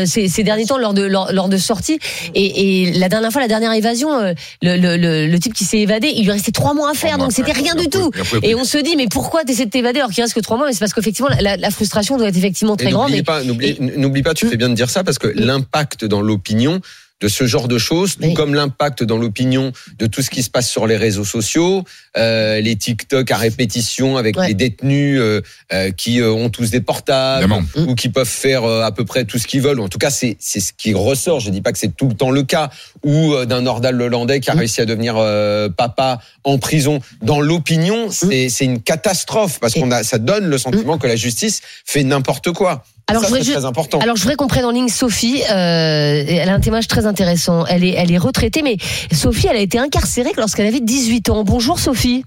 [0.07, 1.99] ces, ces derniers temps lors de lors, lors de sorties.
[2.35, 4.35] Et, et la dernière fois, la dernière évasion, le,
[4.77, 7.33] le, le, le type qui s'est évadé, il lui restait trois mois à faire, donc
[7.47, 8.11] c'était rien du tout.
[8.43, 10.67] Et on se dit, mais pourquoi t'essaies de t'évader alors qu'il reste que trois mois?
[10.67, 13.11] Mais c'est parce qu'effectivement, la, la frustration doit être effectivement très grande.
[13.11, 16.21] n'oublie pas, n'oublie, n'oublie pas, tu fais bien de dire ça parce que l'impact dans
[16.21, 16.81] l'opinion
[17.21, 20.51] de ce genre de choses, tout comme l'impact dans l'opinion de tout ce qui se
[20.51, 21.85] passe sur les réseaux sociaux,
[22.17, 24.49] euh, les TikTok à répétition avec Ouais.
[24.49, 25.41] les détenus euh,
[25.73, 29.25] euh, qui euh, ont tous des portables ou qui peuvent faire euh, à peu près
[29.25, 29.79] tout ce qu'ils veulent.
[29.81, 31.39] Ou en tout cas, c'est c'est ce qui ressort.
[31.41, 32.69] Je dis pas que c'est tout le temps le cas.
[33.05, 36.99] Ou euh, d'un Nordal Lelandais qui a réussi à devenir euh, papa en prison.
[37.23, 41.17] Dans l'opinion, c'est c'est une catastrophe parce qu'on a ça donne le sentiment que la
[41.17, 42.85] justice fait n'importe quoi.
[43.09, 43.99] Alors, ça, je voudrais très important.
[43.99, 45.43] Alors, je voudrais qu'on prenne en ligne Sophie.
[45.51, 47.65] Euh, elle a un témoignage très intéressant.
[47.67, 48.77] Elle est, elle est retraitée, mais
[49.13, 51.45] Sophie, elle a été incarcérée lorsqu'elle avait 18 ans.
[51.45, 52.25] Bonjour, Sophie.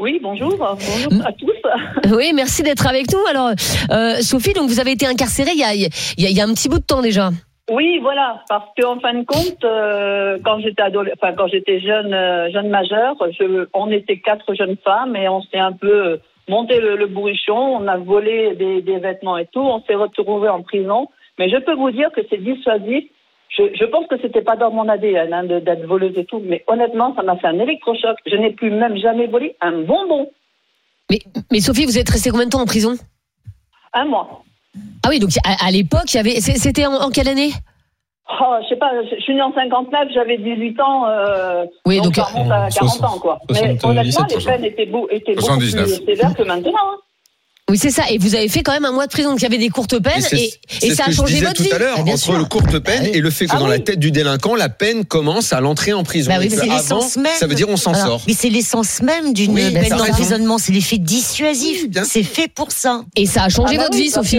[0.00, 0.50] Oui, bonjour.
[0.58, 1.50] Bonjour à tous.
[2.14, 3.20] Oui, merci d'être avec nous.
[3.30, 3.50] Alors,
[3.90, 5.88] euh, Sophie, donc vous avez été incarcérée il y a, il y a,
[6.30, 7.30] il y a un petit bout de temps déjà.
[7.70, 12.12] Oui, voilà, parce qu'en fin de compte, euh, quand j'étais adole- enfin quand j'étais jeune,
[12.12, 16.16] euh, jeune majeure, je, on était quatre jeunes femmes et on s'est un peu euh,
[16.48, 17.56] monté le, le bourrichon.
[17.56, 19.60] On a volé des, des vêtements et tout.
[19.60, 21.08] On s'est retrouvés en prison.
[21.38, 23.04] Mais je peux vous dire que c'est dissuasif.
[23.56, 26.64] Je, je pense que c'était pas dans mon ADN hein, d'être voleuse et tout, mais
[26.66, 28.16] honnêtement, ça m'a fait un électrochoc.
[28.26, 30.30] Je n'ai plus même jamais volé un bonbon.
[31.10, 31.18] Mais,
[31.52, 32.94] mais Sophie, vous êtes restée combien de temps en prison?
[33.92, 34.42] Un mois.
[35.04, 36.40] Ah oui, donc à, à l'époque, il y avait.
[36.40, 37.50] c'est- C'était en, en quelle année?
[38.40, 42.16] Oh, je sais pas, je suis née en 59, j'avais 18 ans, euh, Oui, donc,
[42.16, 43.38] ça remonte à euh, 40 ans, quoi.
[43.50, 44.44] Mais 77, honnêtement, les 60.
[44.46, 45.86] peines étaient, beau, étaient beaucoup 79.
[45.86, 46.72] plus sévères que maintenant.
[46.74, 46.96] hein.
[47.70, 48.02] Oui, c'est ça.
[48.10, 49.30] Et vous avez fait quand même un mois de prison.
[49.30, 50.22] Donc il y avait des courtes peines
[50.82, 51.72] Et ça a que je changé disais votre tout vie.
[51.72, 52.36] à l'heure, Ah, bien entre sûr.
[52.38, 53.70] le courte peine et le fait que Ah dans oui.
[53.70, 56.30] la tête du délinquant, la peine commence à l'entrée en prison.
[56.30, 57.32] Bah oui, mais avant, même.
[57.34, 58.20] ça veut dire on s'en sort.
[58.26, 60.58] Mais c'est l'essence même d'une Oui, peine d'emprisonnement.
[60.58, 61.86] C'est l'effet dissuasif.
[62.04, 63.00] c'est fait pour ça.
[63.16, 64.30] Et ça a changé Ah bah votre oui, vie, parce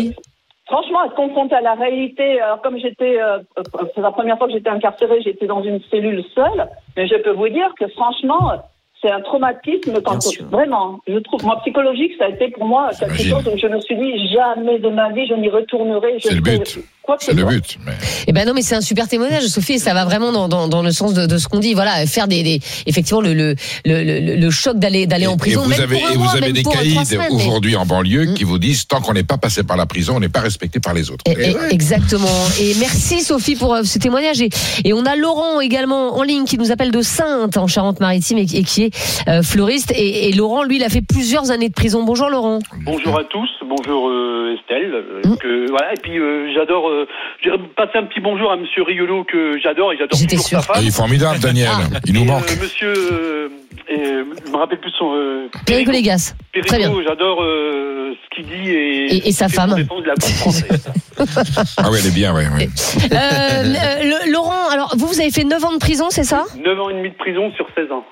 [0.68, 4.54] Franchement, confronté à la réalité, alors comme j'étais, euh, euh, c'est la première fois que
[4.54, 8.64] j'étais incarcérée, j'étais dans une cellule seule, mais je peux vous dire que franchement,
[9.06, 10.18] c'est un traumatisme quand
[10.52, 13.80] vraiment, je trouve, moi psychologique, ça a été pour moi quelque chose où je me
[13.82, 16.16] suis dit jamais de ma vie je n'y retournerai.
[16.24, 16.80] je C'est le but.
[17.04, 17.52] Quoi que C'est ce le soit.
[17.52, 17.78] but.
[17.86, 17.92] Mais
[18.26, 20.68] Eh ben non, mais c'est un super témoignage, Sophie, et ça va vraiment dans, dans,
[20.68, 21.76] dans le sens de, de ce qu'on dit.
[21.76, 25.38] Voilà, faire des, des effectivement le le, le, le, le choc d'aller d'aller en et
[25.38, 25.62] prison.
[25.62, 27.86] vous même avez, pour un et mois, vous avez même des caïds mais- aujourd'hui en
[27.86, 30.40] banlieue qui vous disent tant qu'on n'est pas passé par la prison, on n'est pas
[30.40, 31.24] respecté par les autres.
[31.28, 31.72] Eh, Et eh, ouais.
[31.74, 32.26] Exactement.
[32.60, 34.42] Et merci Sophie pour euh, ce témoignage.
[34.42, 34.50] Et,
[34.84, 38.46] et on a Laurent également en ligne qui nous appelle de Sainte en Charente-Maritime et
[38.48, 38.95] qui est
[39.28, 39.92] euh, fleuriste.
[39.96, 42.04] Et, et Laurent, lui, il a fait plusieurs années de prison.
[42.04, 42.60] Bonjour Laurent.
[42.86, 44.94] Bonjour à tous, bonjour euh, Estelle.
[44.94, 46.90] euh, que, voilà, et puis euh, j'adore.
[46.90, 47.08] Euh,
[47.44, 50.62] J'irais passer un petit bonjour à Monsieur Riolo que j'adore et j'adore toujours sa Ah,
[50.62, 50.76] femme.
[50.82, 51.70] il est formidable, Daniel.
[52.06, 52.50] Il nous Et, manque.
[52.52, 53.50] euh, monsieur, euh,
[53.92, 55.14] euh, je me rappelle plus son.
[55.16, 56.34] Euh, Perico Légas.
[56.66, 56.88] Très bien.
[56.90, 59.76] Perico, j'adore euh, ce qu'il dit et, Et- et sa femme.
[59.76, 60.14] de la.
[61.78, 62.46] Ah ouais, elle est bien, ouais.
[62.58, 62.68] ouais.
[63.12, 66.44] Euh, euh, le- Laurent, alors vous, vous avez fait 9 ans de prison, c'est ça?
[66.64, 68.04] 9 ans et demi de prison sur 16 ans.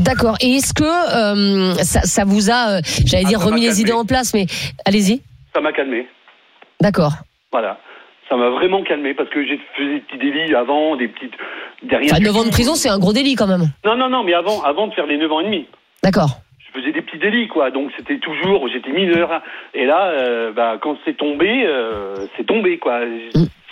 [0.00, 0.36] D'accord.
[0.40, 3.80] Et est-ce que euh, ça, ça vous a, euh, j'allais Ah, dire, m'a remis les
[3.80, 4.46] idées en place, mais
[4.86, 5.22] allez-y.
[5.54, 6.06] Ça m'a calmé.
[6.80, 7.12] D'accord.
[7.52, 7.78] Voilà.
[8.28, 11.34] Ça m'a vraiment calmé parce que j'ai fait des petits délits avant, des petites.
[11.82, 12.12] Derrière.
[12.12, 13.68] Enfin, 9 ans de prison, c'est un gros délit quand même.
[13.84, 15.66] Non, non, non, mais avant, avant de faire les 9 ans et demi.
[16.02, 16.30] D'accord.
[16.58, 17.70] je faisais des petits délits, quoi.
[17.70, 19.42] Donc c'était toujours, j'étais mineur.
[19.74, 23.00] Et là, euh, bah, quand c'est tombé, euh, c'est tombé, quoi.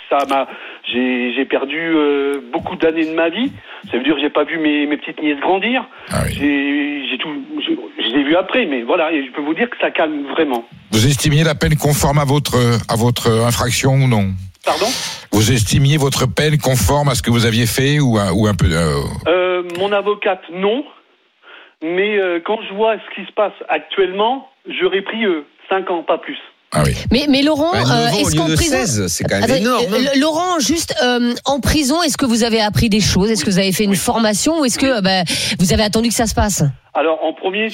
[0.09, 0.47] Ça m'a,
[0.91, 3.51] j'ai, j'ai perdu euh, beaucoup d'années de ma vie.
[3.91, 5.85] Ça veut dire que j'ai pas vu mes, mes petites nièces grandir.
[6.29, 7.71] J'ai, j'ai tout, je,
[8.03, 9.11] je les ai vues après, mais voilà.
[9.11, 10.65] Et je peux vous dire que ça calme vraiment.
[10.91, 12.55] Vous estimiez la peine conforme à votre,
[12.91, 14.33] à votre infraction ou non?
[14.65, 14.87] Pardon?
[15.31, 18.55] Vous estimiez votre peine conforme à ce que vous aviez fait ou un, ou un
[18.55, 18.65] peu.
[18.71, 20.83] euh, Euh, mon avocate, non.
[21.81, 25.23] Mais euh, quand je vois ce qui se passe actuellement, j'aurais pris
[25.69, 26.37] 5 ans, pas plus.
[26.71, 26.93] Ah oui.
[27.11, 28.77] Mais, mais Laurent, Bah, euh, est-ce qu'en prison.
[28.77, 29.97] 16, c'est quand même énorme, hein.
[30.15, 33.31] euh, Laurent, juste euh, en prison, est-ce que vous avez appris des choses?
[33.31, 35.23] Est-ce que vous avez fait une formation ou est-ce que euh, bah,
[35.59, 36.63] vous avez attendu que ça se passe?
[36.93, 37.69] Alors, en premier,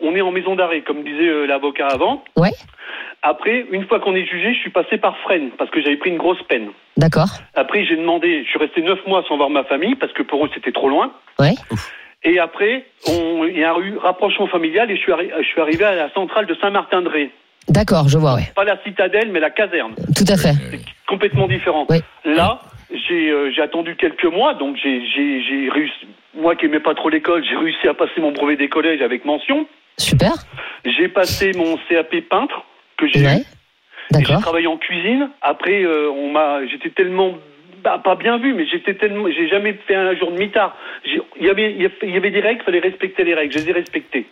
[0.00, 2.22] on est en maison d'arrêt, comme disait euh, l'avocat avant.
[2.36, 2.52] Ouais.
[3.22, 6.10] Après, une fois qu'on est jugé, je suis passé par Fresnes, parce que j'avais pris
[6.10, 6.68] une grosse peine.
[6.96, 7.28] D'accord.
[7.54, 10.44] Après, j'ai demandé, je suis resté neuf mois sans voir ma famille, parce que pour
[10.46, 11.12] eux, c'était trop loin.
[11.38, 11.54] Ouais.
[12.24, 15.60] Et après, on- il y a eu rapprochement familial et je suis, arri- je suis
[15.60, 17.30] arrivé à la centrale de Saint-Martin-de-Ré.
[17.68, 18.50] D'accord, je vois, ouais.
[18.54, 19.94] Pas la citadelle, mais la caserne.
[20.16, 20.52] Tout à fait.
[21.06, 21.86] Complètement différent.
[22.24, 26.06] Là, j'ai euh, j'ai attendu quelques mois, donc j'ai- réussi.
[26.34, 29.24] Moi qui aimais pas trop l'école, j'ai réussi à passer mon brevet des collèges avec
[29.24, 29.66] mention.
[29.96, 30.32] Super.
[30.84, 32.64] J'ai passé mon CAP peintre
[32.96, 33.20] que j'ai.
[33.20, 35.28] Et J'ai travaillé en cuisine.
[35.42, 37.34] Après, euh, on m'a, j'étais tellement
[37.84, 40.76] bah, pas bien vu, mais j'étais tellement, j'ai jamais fait un jour de mitard.
[41.04, 43.52] Il y avait, il y avait des règles, fallait respecter les règles.
[43.52, 44.26] Je les ai respectées.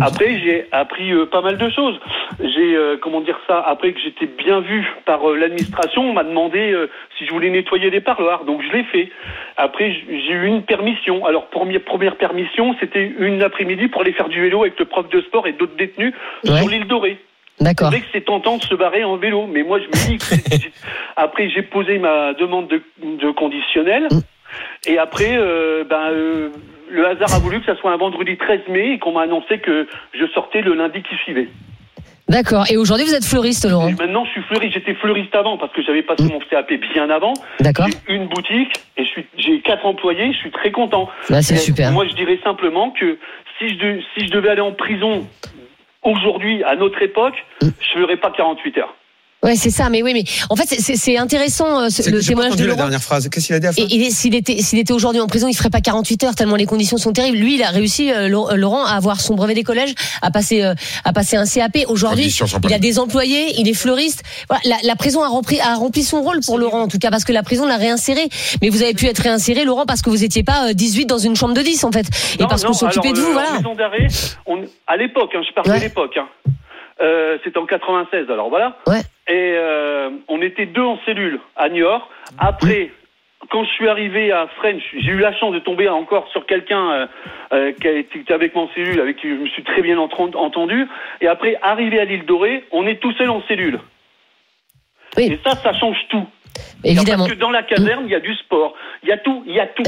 [0.00, 1.98] Après, j'ai appris euh, pas mal de choses.
[2.38, 6.24] J'ai, euh, comment dire ça, après que j'étais bien vu par euh, l'administration, on m'a
[6.24, 9.10] demandé euh, si je voulais nettoyer les parloirs, donc je l'ai fait.
[9.56, 11.24] Après, j'ai eu une permission.
[11.26, 15.08] Alors, première, première permission, c'était une après-midi pour aller faire du vélo avec le prof
[15.08, 17.18] de sport et d'autres détenus sur l'île Dorée.
[17.60, 17.90] D'accord.
[17.90, 20.16] C'est vrai que c'est tentant de se barrer en vélo, mais moi je me dis
[20.16, 20.68] que
[21.16, 24.08] après j'ai posé ma demande de, de conditionnel
[24.86, 26.48] et après euh, ben, euh,
[26.90, 29.58] le hasard a voulu que ça soit un vendredi 13 mai et qu'on m'a annoncé
[29.58, 31.48] que je sortais le lundi qui suivait.
[32.28, 32.64] D'accord.
[32.70, 35.72] Et aujourd'hui, vous êtes fleuriste, Laurent Et maintenant je suis fleuriste, j'étais fleuriste avant parce
[35.72, 37.34] que j'avais passé mon CAP bien avant.
[37.58, 37.86] D'accord.
[37.88, 39.04] J'ai une boutique et
[39.36, 41.08] j'ai quatre employés, je suis très content.
[41.28, 41.90] Bah, c'est Et super.
[41.90, 43.18] Moi je dirais simplement que
[43.58, 45.26] si je, de- si je devais aller en prison
[46.02, 48.94] aujourd'hui à notre époque, je ferais pas 48 heures.
[49.42, 49.88] Ouais, c'est ça.
[49.88, 52.62] Mais oui, mais en fait, c'est- c'est c'est intéressant euh, ce- le témoignage de entendu
[52.64, 52.82] la Laurent.
[52.82, 53.28] dernière phrase.
[53.30, 55.48] Qu'est-ce qu'il a dit à Et il est- s'il était, s'il était aujourd'hui en prison,
[55.48, 57.38] il ferait pas 48 heures tellement les conditions sont terribles.
[57.38, 60.62] Lui, il a réussi, euh, Lau- Laurent, à avoir son brevet des collèges, à passer,
[60.62, 60.74] euh,
[61.04, 61.84] à passer un CAP.
[61.88, 62.26] Aujourd'hui,
[62.68, 64.22] il a des employés, il est fleuriste.
[64.48, 67.10] Voilà, la, la prison a rempli, a rempli son rôle pour Laurent, en tout cas,
[67.10, 68.28] parce que la prison l'a réinséré.
[68.60, 71.18] Mais vous avez pu être réinséré, Laurent, parce que vous étiez pas euh, 18 dans
[71.18, 72.06] une chambre de 10, en fait.
[72.38, 73.50] Et Non, parce qu'on s'occupait de vous, euh, voilà.
[73.52, 74.06] En maison d'arrêt,
[74.46, 76.16] on- à l'époque, hein, je parle de l'époque.
[76.18, 76.28] Hein.
[77.00, 78.76] Euh, C'était en 96, alors voilà.
[79.28, 82.10] Et euh, on était deux en cellule à Niort.
[82.38, 82.90] Après,
[83.48, 86.90] quand je suis arrivé à French, j'ai eu la chance de tomber encore sur quelqu'un
[86.90, 87.06] euh,
[87.52, 90.86] euh, qui était avec moi en cellule, avec qui je me suis très bien entendu.
[91.20, 93.80] Et après, arrivé à l'île Dorée, on est tout seul en cellule.
[95.16, 96.26] Et ça, ça change tout.
[96.84, 97.24] Évidemment.
[97.24, 99.54] Parce que dans la caserne, il y a du sport, il y a tout, il
[99.54, 99.82] y a tout.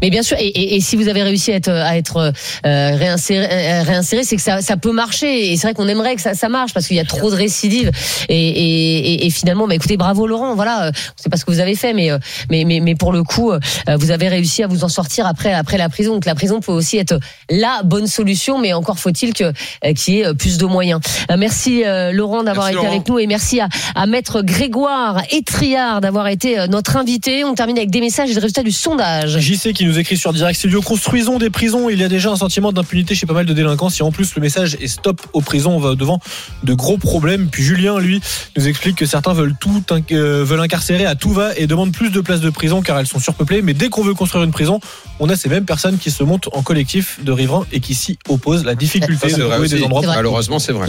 [0.00, 2.16] Mais bien sûr, et, et- et si vous avez réussi à être, à être
[2.64, 5.52] euh, réinséré, euh, réinséré, c'est que ça, ça peut marcher.
[5.52, 7.36] Et c'est vrai qu'on aimerait que ça, ça marche parce qu'il y a trop de
[7.36, 7.90] récidives.
[8.28, 10.54] Et, et- et- et finalement, bah, écoutez, bravo Laurent.
[10.54, 12.18] Voilà, euh, on sait pas ce que vous avez fait, mais, euh,
[12.50, 13.58] mais, mais, mais pour le coup, euh,
[13.98, 16.14] vous avez réussi à vous en sortir après, après la prison.
[16.14, 17.18] Donc la prison peut aussi être
[17.50, 21.00] la bonne solution, mais encore faut-il que euh, qu'il y ait plus de moyens.
[21.30, 22.88] Euh, Merci euh, Laurent d'avoir été Laurent.
[22.88, 27.44] avec nous et merci à, à Maître Grégoire Etriard d'avoir été euh, notre invité.
[27.44, 29.23] On termine avec des messages et le résultat du sondage.
[29.26, 31.88] JC qui nous écrit sur Direct Studio Construisons des prisons.
[31.90, 33.88] Il y a déjà un sentiment d'impunité chez pas mal de délinquants.
[33.90, 36.20] Si en plus le message est stop aux prisons, on va devant
[36.62, 37.48] de gros problèmes.
[37.50, 38.20] Puis Julien, lui,
[38.56, 41.92] nous explique que certains veulent tout inc- euh, veulent incarcérer à tout va et demandent
[41.92, 43.62] plus de places de prison car elles sont surpeuplées.
[43.62, 44.80] Mais dès qu'on veut construire une prison,
[45.20, 48.18] on a ces mêmes personnes qui se montent en collectif de riverains et qui s'y
[48.28, 48.64] opposent.
[48.64, 49.74] La difficulté Ça, de trouver aussi.
[49.76, 50.02] des endroits.
[50.06, 50.88] Malheureusement, c'est vrai.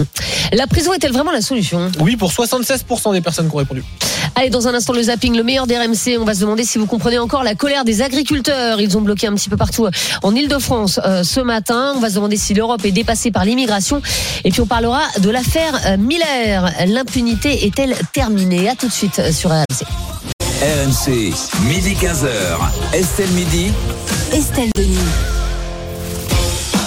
[0.53, 1.91] La prison est-elle vraiment la solution?
[1.99, 3.83] Oui, pour 76% des personnes qui ont répondu.
[4.35, 6.17] Allez, dans un instant, le zapping, le meilleur des RMC.
[6.19, 8.24] On va se demander si vous comprenez encore la colère des agriculteurs.
[8.31, 9.87] Ils ont bloqué un petit peu partout
[10.23, 11.93] en Ile-de-France euh, ce matin.
[11.95, 14.01] On va se demander si l'Europe est dépassée par l'immigration.
[14.43, 16.71] Et puis on parlera de l'affaire euh, Miller.
[16.87, 18.69] L'impunité est-elle terminée?
[18.69, 19.85] À tout de suite euh, sur RMC.
[20.61, 21.33] RMC,
[21.67, 22.93] midi 15h.
[22.93, 23.71] Estelle Midi.
[24.33, 24.97] Estelle Denis.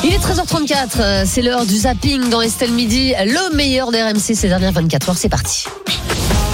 [0.05, 4.35] Il est 13h34, euh, c'est l'heure du zapping dans Estelle Midi, le meilleur des RMC
[4.35, 5.17] ces dernières 24 heures.
[5.17, 5.65] C'est parti.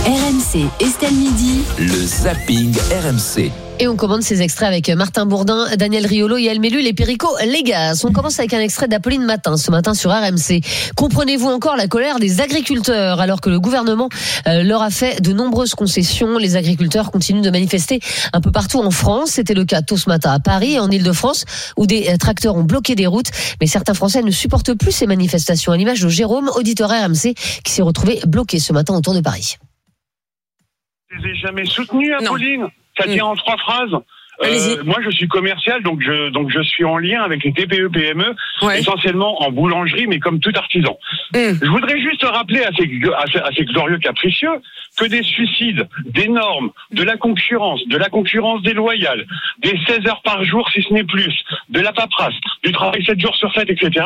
[0.07, 1.63] RMC, Estelle Midi.
[1.79, 3.51] Le zapping RMC.
[3.79, 8.03] Et on commande ces extraits avec Martin Bourdin, Daniel Riolo, Yael Mellul et Perico Légas.
[8.05, 10.61] On commence avec un extrait d'Apolline Matin, ce matin sur RMC.
[10.95, 14.11] Comprenez-vous encore la colère des agriculteurs alors que le gouvernement
[14.47, 18.01] euh, leur a fait de nombreuses concessions Les agriculteurs continuent de manifester
[18.35, 19.31] un peu partout en France.
[19.31, 21.47] C'était le cas tôt ce matin à Paris et en Ile-de-France
[21.79, 23.31] où des euh, tracteurs ont bloqué des routes.
[23.63, 27.33] Mais certains Français ne supportent plus ces manifestations, à l'image de Jérôme, auditeur RMC,
[27.65, 29.57] qui s'est retrouvé bloqué ce matin autour de Paris.
[31.17, 32.69] Je les ai jamais soutenus, Apolline.
[32.99, 33.95] Ça tient en trois phrases.
[34.43, 37.87] Euh, moi, je suis commercial, donc je donc je suis en lien avec les TPE
[37.89, 38.35] PME,
[38.81, 40.99] essentiellement en boulangerie, mais comme tout artisan.
[41.63, 44.51] Je voudrais juste rappeler à ces, à ces, à ces glorieux capricieux
[44.99, 49.25] que des suicides, des normes, de la concurrence, de la concurrence déloyale,
[49.59, 51.33] des 16 heures par jour si ce n'est plus,
[51.69, 54.05] de la paperasse, du travail 7 jours sur 7, etc.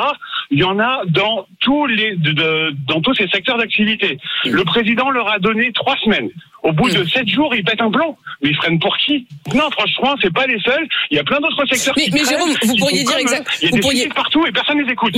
[0.50, 4.18] il y en a dans tous les de- de- dans tous ces secteurs d'activité.
[4.44, 6.28] Le président leur a donné trois semaines.
[6.62, 8.16] Au bout de sept jours, ils pètent un plan.
[8.42, 9.26] Mais ils freinent pour qui?
[9.54, 10.86] Non, franchement, c'est pas les seuls.
[11.10, 13.20] Il y a plein d'autres secteurs Mais- qui mais traînent, Jérôme, vous pourriez dire comme
[13.20, 13.52] exact- eux.
[13.62, 15.14] Il y a vous des pourriez- partout et personne ne les écoute.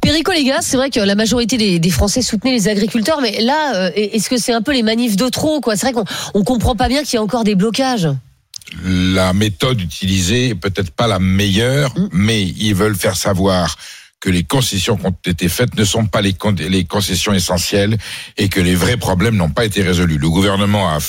[0.00, 3.40] Perico, les gars, c'est vrai que la majorité des, des Français soutenaient les agriculteurs, mais
[3.40, 5.76] là, euh, est-ce que c'est un peu les manifs de trop, quoi?
[5.76, 8.08] C'est vrai qu'on on comprend pas bien qu'il y a encore des blocages.
[8.84, 13.76] la méthode utilisée est peut-être pas la meilleure, mais ils veulent faire savoir
[14.22, 17.98] que les concessions qui ont été faites ne sont pas les, con- les concessions essentielles
[18.38, 20.16] et que les vrais problèmes n'ont pas été résolus.
[20.16, 21.00] Le gouvernement a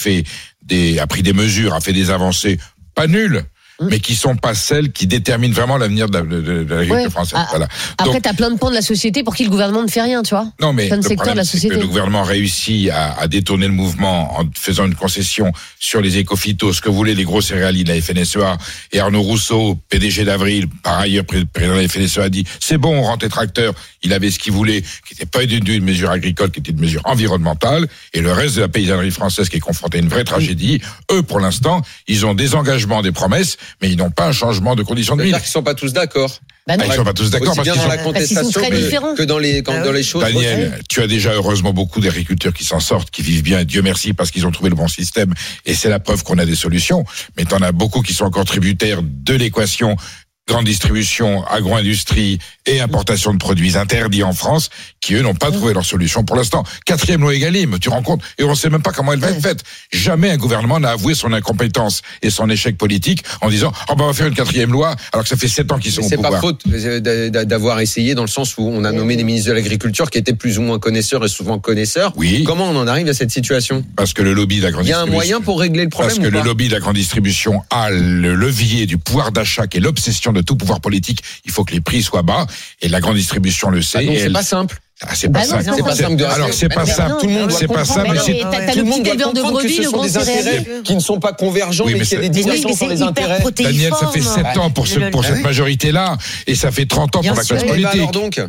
[0.99, 2.57] a pris des mesures, a fait des avancées
[2.95, 3.43] pas nulles,
[3.89, 7.09] mais qui sont pas celles qui déterminent vraiment l'avenir de, la- l'agriculture Ouais.
[7.09, 7.39] française.
[7.41, 7.67] Ah, Voilà.
[7.97, 10.01] Après, Donc, t'as plein de pans de la société pour qui le gouvernement ne fait
[10.01, 11.79] rien, tu vois non, mais Plein de le secteurs de la problème, c'est que société.
[11.81, 16.73] le gouvernement réussit à, à détourner le mouvement en faisant une concession sur les écophytos,
[16.73, 18.57] ce que voulaient les gros céréaliers de la FNSEA.
[18.91, 22.77] Et Arnaud Rousseau, PDG d'Avril, par ailleurs pré- président de la FNSEA, a dit c'est
[22.77, 23.73] bon, on rentre les tracteurs.
[24.05, 26.79] Il avait ce qu'il voulait, qui n'était pas une, une mesure agricole, qui était une
[26.81, 27.87] mesure environnementale.
[28.13, 31.23] Et le reste de la paysannerie française qui est confrontée à une vraie tragédie, eux,
[31.23, 34.83] pour l'instant, ils ont des engagements, des promesses, mais ils n'ont pas un changement de
[34.83, 35.29] conditions de vie.
[35.29, 36.39] C'est-à-dire qu'ils sont pas tous d'accord.
[36.65, 36.85] Bah non.
[36.87, 38.35] Ah, ils sont pas tous d'accord Aussi parce bien qu'ils dans la sont- Parce qu'ils
[38.37, 40.23] sont contestation très que, dans les quand- dans les choses.
[40.23, 43.81] Daniel, tu as déjà heureusement beaucoup d'agriculteurs qui s'en sortent, qui vivent bien, et Dieu
[43.81, 45.33] merci parce qu'ils ont trouvé le bon système,
[45.65, 47.03] et c'est la preuve qu'on a des solutions.
[47.37, 49.97] Mais tu en as beaucoup qui sont encore tributaires de l'équation
[50.47, 55.73] grande distribution, agro-industrie et importation de produits interdits en France, qui eux n'ont pas trouvé
[55.73, 56.63] leur solution pour l'instant.
[56.85, 59.29] Quatrième loi Egalim, tu rends compte, et on ne sait même pas comment elle va
[59.31, 59.63] être faite.
[59.91, 64.03] Jamais un gouvernement n'a avoué son incompétence et son échec politique en disant, oh ben
[64.03, 66.07] on va faire une quatrième loi, alors que ça fait sept ans qu'ils sont Mais
[66.07, 66.33] au c'est pouvoir.
[66.33, 69.23] pas faute euh, d'a- d'a- d'avoir essayé dans le sens où on a nommé des
[69.23, 72.11] ministres de l'agriculture qui étaient plus ou moins connaisseurs et souvent connaisseurs.
[72.17, 72.43] Oui.
[72.43, 73.83] Comment on en arrive à cette situation?
[73.95, 75.83] Parce que le lobby de la grande Il y a un distribution- moyen pour régler
[75.83, 78.97] le problème Parce que ou le lobby de la grande distribution a le levier du
[78.97, 81.23] pouvoir d'achat qui est l'obsession de tout pouvoir politique.
[81.45, 82.45] Il faut que les prix soient bas
[82.81, 83.99] et la grande distribution le sait.
[84.07, 84.79] Ah, c'est elle- pas simple.
[85.01, 85.63] Ah, c'est pas Bah simple.
[85.75, 87.15] c'est pas simple de Alors c'est pas simple.
[87.19, 88.15] tout le monde C'est pas simple.
[88.15, 90.65] Tout le monde doit éleveur de comprendre que brebis, ce le sont grand des intérêts
[90.83, 93.01] qui ne sont pas convergents, Oui, mais mais qu'il y a c'est- des sur les
[93.01, 93.43] intérêts.
[93.59, 95.43] Daniel, ça fait 7 ans pour, ce, Le- pour Ah cette oui.
[95.43, 98.11] majorité-là et ça fait 30 ans Bien pour la classe politique.
[98.11, 98.39] donc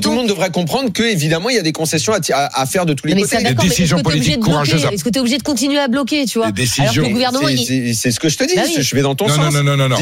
[0.00, 2.94] tout le monde devrait comprendre que évidemment il y a des concessions à, faire de
[2.94, 3.36] tous les côtés.
[3.36, 6.62] est-ce décisions politiques courageuses Est-ce que t'es obligé de continuer à bloquer, tu vois Des
[6.62, 7.48] décisions- Alors que le gouvernement,
[7.94, 8.54] C'est- ce que je te dis.
[8.56, 8.62] Bah.
[8.78, 9.38] Je vais dans ton sens.
[9.52, 9.96] non, non, non, non,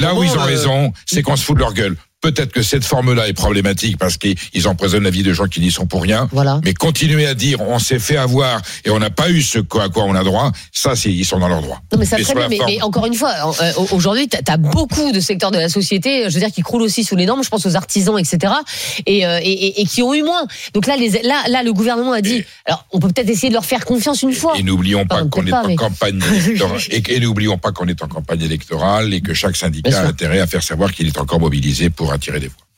[0.00, 1.96] Là où ils ont euh, raison, c'est qu'on se fout de leur gueule.
[2.20, 5.70] Peut-être que cette forme-là est problématique parce qu'ils empoisonnent la vie de gens qui n'y
[5.70, 6.28] sont pour rien.
[6.32, 6.60] Voilà.
[6.64, 9.88] Mais continuer à dire on s'est fait avoir et on n'a pas eu ce à
[9.88, 11.80] quoi on a droit, ça, c'est ils sont dans leur droit.
[11.92, 15.20] Non mais ça Mais bien, mais, encore une fois, euh, aujourd'hui, t'as as beaucoup de
[15.20, 17.44] secteurs de la société, je veux dire, qui croulent aussi sous les normes.
[17.44, 18.52] Je pense aux artisans, etc.
[19.06, 20.44] Et, euh, et, et- et qui ont eu moins.
[20.74, 22.42] Donc là, les, là, là, le gouvernement a dit.
[22.66, 24.54] Alors, on peut peut-être essayer de leur faire confiance une fois.
[24.58, 26.80] Et n'oublions pas qu'on est pas, en mais- campagne électorale.
[26.90, 30.40] et, et n'oublions pas qu'on est en campagne électorale et que chaque syndicat a intérêt
[30.40, 32.68] à faire savoir qu'il est encore mobilisé pour attirer des voix.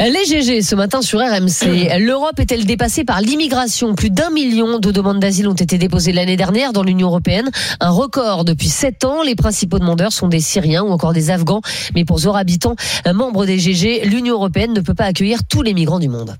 [0.00, 1.98] Les GG ce matin sur RMC.
[1.98, 3.94] L'Europe est-elle dépassée par l'immigration?
[3.94, 7.50] Plus d'un million de demandes d'asile ont été déposées l'année dernière dans l'Union européenne.
[7.80, 9.22] Un record depuis sept ans.
[9.22, 11.62] Les principaux demandeurs sont des Syriens ou encore des Afghans.
[11.94, 15.62] Mais pour Zora Habitant, un membre des GG, l'Union européenne ne peut pas accueillir tous
[15.62, 16.36] les migrants du monde.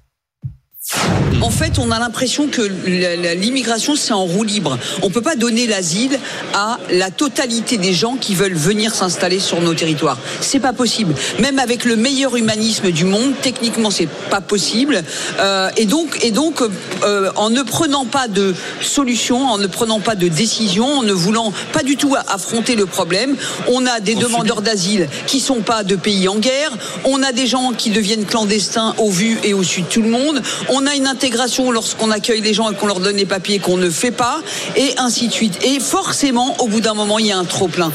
[1.40, 4.76] En fait, on a l'impression que l'immigration, c'est en roue libre.
[5.02, 6.18] On peut pas donner l'asile
[6.52, 10.18] à la totalité des gens qui veulent venir s'installer sur nos territoires.
[10.40, 11.14] C'est pas possible.
[11.38, 15.02] Même avec le meilleur humanisme du monde, techniquement, c'est pas possible.
[15.38, 16.60] Euh, et donc, et donc,
[17.04, 21.12] euh, en ne prenant pas de solution, en ne prenant pas de décision, en ne
[21.12, 23.36] voulant pas du tout affronter le problème,
[23.68, 26.76] on a des demandeurs d'asile qui sont pas de pays en guerre.
[27.04, 30.10] On a des gens qui deviennent clandestins au vu et au su de tout le
[30.10, 30.42] monde.
[30.68, 33.76] On a une intégration lorsqu'on accueille les gens et qu'on leur donne les papiers qu'on
[33.76, 34.40] ne fait pas,
[34.76, 35.58] et ainsi de suite.
[35.64, 37.92] Et forcément, au bout d'un moment, il y a un trop-plein.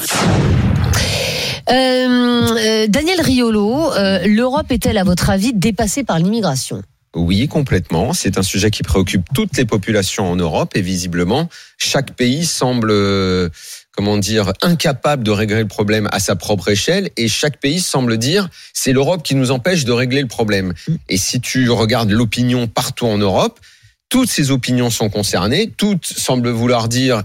[1.70, 6.82] Euh, euh, Daniel Riolo, euh, l'Europe est-elle, à votre avis, dépassée par l'immigration?
[7.14, 8.12] Oui, complètement.
[8.12, 12.90] C'est un sujet qui préoccupe toutes les populations en Europe et visiblement, chaque pays semble,
[12.90, 13.48] euh,
[13.96, 18.18] comment dire, incapable de régler le problème à sa propre échelle et chaque pays semble
[18.18, 20.74] dire c'est l'Europe qui nous empêche de régler le problème.
[21.08, 23.60] Et si tu regardes l'opinion partout en Europe,
[24.08, 27.22] toutes ces opinions sont concernées, toutes semblent vouloir dire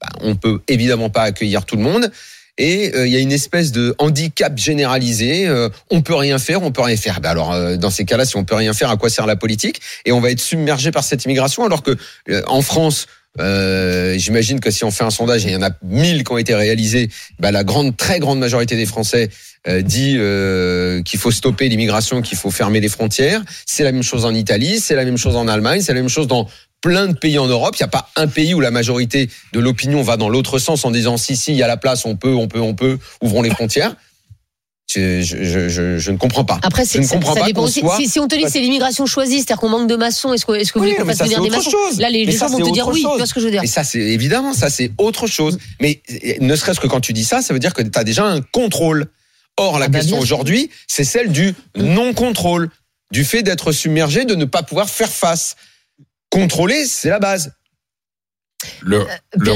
[0.00, 2.10] bah, on peut évidemment pas accueillir tout le monde.
[2.58, 5.46] Et euh, il y a une espèce de handicap généralisé.
[5.48, 7.20] euh, on peut rien faire, on peut rien faire.
[7.20, 9.36] Ben alors, euh, dans ces cas-là, si on peut rien faire, à quoi sert la
[9.36, 9.80] politique?
[10.04, 11.96] Et on va être submergé par cette immigration, alors que
[12.28, 13.06] euh, en France.
[13.38, 16.32] Euh, J'imagine que si on fait un sondage, et il y en a 1000 qui
[16.32, 19.30] ont été réalisés, ben la grande, très grande majorité des Français
[19.68, 23.42] euh, dit euh, qu'il faut stopper l'immigration, qu'il faut fermer les frontières.
[23.66, 26.08] C'est la même chose en Italie, c'est la même chose en Allemagne, c'est la même
[26.08, 26.48] chose dans
[26.80, 27.76] plein de pays en Europe.
[27.78, 30.84] Il n'y a pas un pays où la majorité de l'opinion va dans l'autre sens
[30.84, 32.98] en disant si si il y a la place, on peut, on peut, on peut,
[33.20, 33.94] ouvrons les frontières.
[34.92, 36.58] Je, je, je, je- je ne comprends pas.
[36.62, 37.80] Après, je ne ça, comprends ça pas dépend qu'on aussi.
[37.80, 40.32] soit- Si, si on te dit que c'est l'immigration choisie, c'est-à-dire qu'on manque de maçons,
[40.32, 41.70] est-ce que, est-ce que vous voulez Oui, qu'on mais fasse ça, venir des maçons?
[41.70, 42.00] chose.
[42.00, 43.50] Là, les, les ça, gens vont te dire oui, tu vois ce que je veux
[43.52, 43.60] dire?
[43.62, 45.58] Mais ça, c'est évidemment, ça, c'est autre chose.
[45.80, 46.00] Mais
[46.40, 48.40] ne serait-ce que quand tu dis ça, ça veut dire que tu as déjà un
[48.40, 49.06] contrôle.
[49.56, 52.70] Or, la Ah bah, question aujourd'hui, c'est celle du non-contrôle,
[53.12, 55.54] du fait d'être submergé, de ne pas pouvoir faire face.
[56.30, 57.52] Contrôler, c'est la base.
[58.82, 59.06] Le,
[59.36, 59.52] le-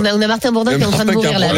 [0.00, 1.48] on, a, on a Martin Bourdin qui est en train de mourir là.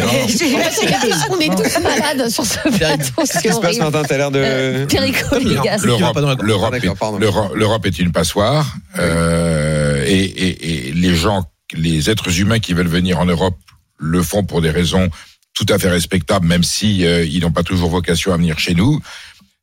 [1.28, 3.12] qu'on est tous malades sur ce plateau.
[3.16, 3.78] Qu'est-ce qui se passe.
[3.78, 4.38] Martin T'as l'air de.
[4.42, 5.76] Euh, Perico, les gars.
[5.82, 6.14] L'Europe,
[6.44, 12.72] D'accord, est- l'Europe une passoire euh, et, et- et les gens, les êtres humains qui
[12.74, 13.56] veulent venir en Europe
[13.98, 15.08] le font pour des raisons
[15.54, 18.74] tout à fait respectables, même si euh, ils n'ont pas toujours vocation à venir chez
[18.74, 19.00] nous.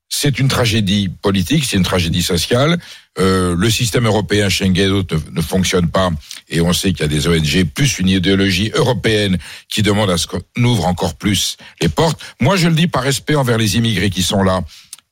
[0.09, 2.77] C'est une tragédie politique, c'est une tragédie sociale.
[3.19, 6.09] Euh, le système européen Schengen ne, ne fonctionne pas,
[6.49, 9.37] et on sait qu'il y a des ONG plus une idéologie européenne
[9.69, 12.19] qui demande à ce qu'on ouvre encore plus les portes.
[12.39, 14.61] Moi, je le dis par respect envers les immigrés qui sont là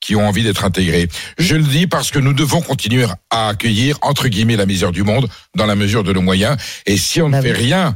[0.01, 1.07] qui ont envie d'être intégrés.
[1.37, 5.03] Je le dis parce que nous devons continuer à accueillir, entre guillemets, la misère du
[5.03, 6.57] monde dans la mesure de nos moyens.
[6.87, 7.95] Et si on ne Bah fait rien,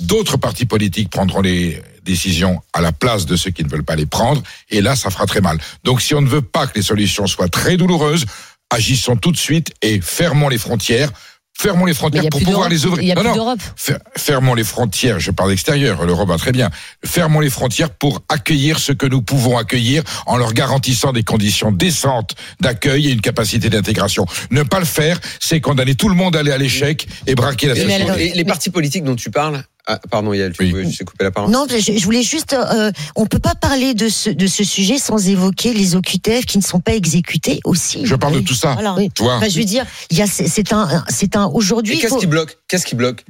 [0.00, 3.96] d'autres partis politiques prendront les décisions à la place de ceux qui ne veulent pas
[3.96, 4.42] les prendre.
[4.70, 5.58] Et là, ça fera très mal.
[5.84, 8.24] Donc si on ne veut pas que les solutions soient très douloureuses,
[8.70, 11.10] agissons tout de suite et fermons les frontières.
[11.58, 13.02] Fermons les frontières pour pouvoir les ouvrir.
[13.02, 13.34] Il n'y a Non, plus non.
[13.36, 13.60] d'Europe.
[13.76, 16.68] Fer- Fermons les frontières, je parle d'extérieur, l'Europe va très bien.
[17.02, 21.72] Fermons les frontières pour accueillir ce que nous pouvons accueillir en leur garantissant des conditions
[21.72, 24.26] décentes d'accueil et une capacité d'intégration.
[24.50, 27.68] Ne pas le faire, c'est condamner tout le monde à aller à l'échec et braquer
[27.68, 28.04] la société.
[28.18, 29.64] les, les partis politiques dont tu parles.
[29.88, 30.72] Ah, pardon, Yael, tu Oui.
[30.72, 31.50] veux- je t'ai coupé la parole.
[31.50, 32.54] Non, je, je voulais juste.
[32.54, 36.58] Euh, on peut pas parler de ce de ce sujet sans évoquer les OQTF qui
[36.58, 38.04] ne sont pas exécutés aussi.
[38.04, 38.72] Je parle de tout ça.
[38.72, 38.96] Voilà.
[39.14, 41.98] Tu vois, Enfin, je veux dire, il y a c'est un c'est un aujourd'hui.
[41.98, 42.56] qu'est-ce faut- qui bloque?
[42.68, 43.24] Qu'est-ce qui bloque?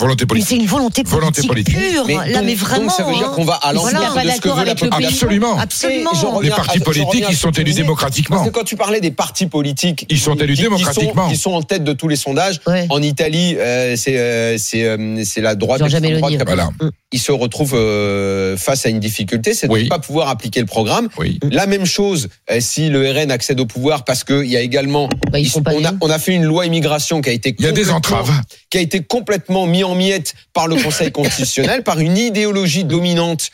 [0.00, 0.48] Volonté mais politique.
[0.50, 1.76] c'est une volonté politique, Volonté politique.
[1.76, 2.06] pure.
[2.08, 2.82] là, donc- mais vraiment.
[2.86, 3.32] donc ça veut dire hein.
[3.34, 3.98] qu'on va à Voilà.
[4.00, 5.00] l'encontre de ce que veut la avec le population.
[5.28, 5.36] pays.
[5.36, 5.58] Absolument.
[5.58, 6.40] Absolument.
[6.40, 8.36] Les partis à- politiques, ils sont élus démocratiquement.
[8.38, 11.28] Parce que quand tu parlais des partis politiques, Ils sont élus démocratiquement.
[11.28, 12.60] Qui sont, en tête de tous les sondages.
[12.66, 12.86] Ouais.
[12.90, 15.80] En Italie, euh, c'est euh, c'est euh, c'est la droite.
[15.82, 16.18] Meloni.
[16.18, 16.70] droite Voilà.
[17.12, 19.84] Ils se retrouvent euh, face à une difficulté, c'est de Oui.
[19.84, 21.08] ne pas pouvoir appliquer le programme.
[21.18, 21.38] Oui.
[21.50, 25.08] La même chose euh, si le RN accède au pouvoir, parce qu'il y a également,
[25.32, 25.98] Bah, ils sont pas on, a, élus.
[26.00, 28.40] on a fait une loi immigration qui a été Il y a des complètement- entraves.
[28.70, 33.50] qui a été complètement mis en miettes par le Conseil constitutionnel, par une idéologie dominante.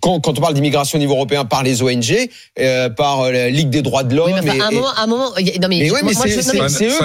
[0.00, 2.28] Quand, quand on parle d'immigration au niveau européen, par les ONG,
[2.58, 4.32] euh, par euh, la Ligue des droits de l'homme.
[4.32, 6.12] Oui, mais enfin, et- à un moment, à un moment, non mais, mais ouais, mais
[6.12, 6.52] moi, c'est eux ça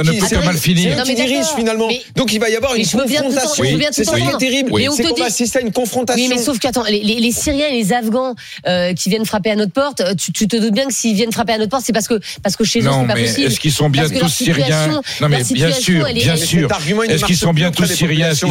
[0.03, 1.55] ne qui, peut c'est mal qui Non, dirigent d'accord.
[1.57, 1.87] finalement.
[1.87, 3.77] Mais- Donc il va y avoir une confrontation.
[3.77, 4.71] bien C'est tout ça qui est terrible.
[4.73, 6.23] On C'est qu'on dit- va assister à une confrontation.
[6.23, 8.35] Oui, mais sauf qu'attends, les, les, les Syriens et les Afghans
[8.67, 11.31] euh, qui viennent frapper à notre porte, tu, tu te doutes bien que s'ils viennent
[11.31, 13.23] frapper à notre porte, c'est parce que parce que chez eux Non, c'est pas mais
[13.25, 13.47] possible.
[13.47, 14.87] est-ce qu'ils sont bien tous syriens
[15.21, 16.69] Non, mais bien sûr, bien sûr.
[17.09, 18.45] Est-ce qu'ils sont bien tous syriens Est-ce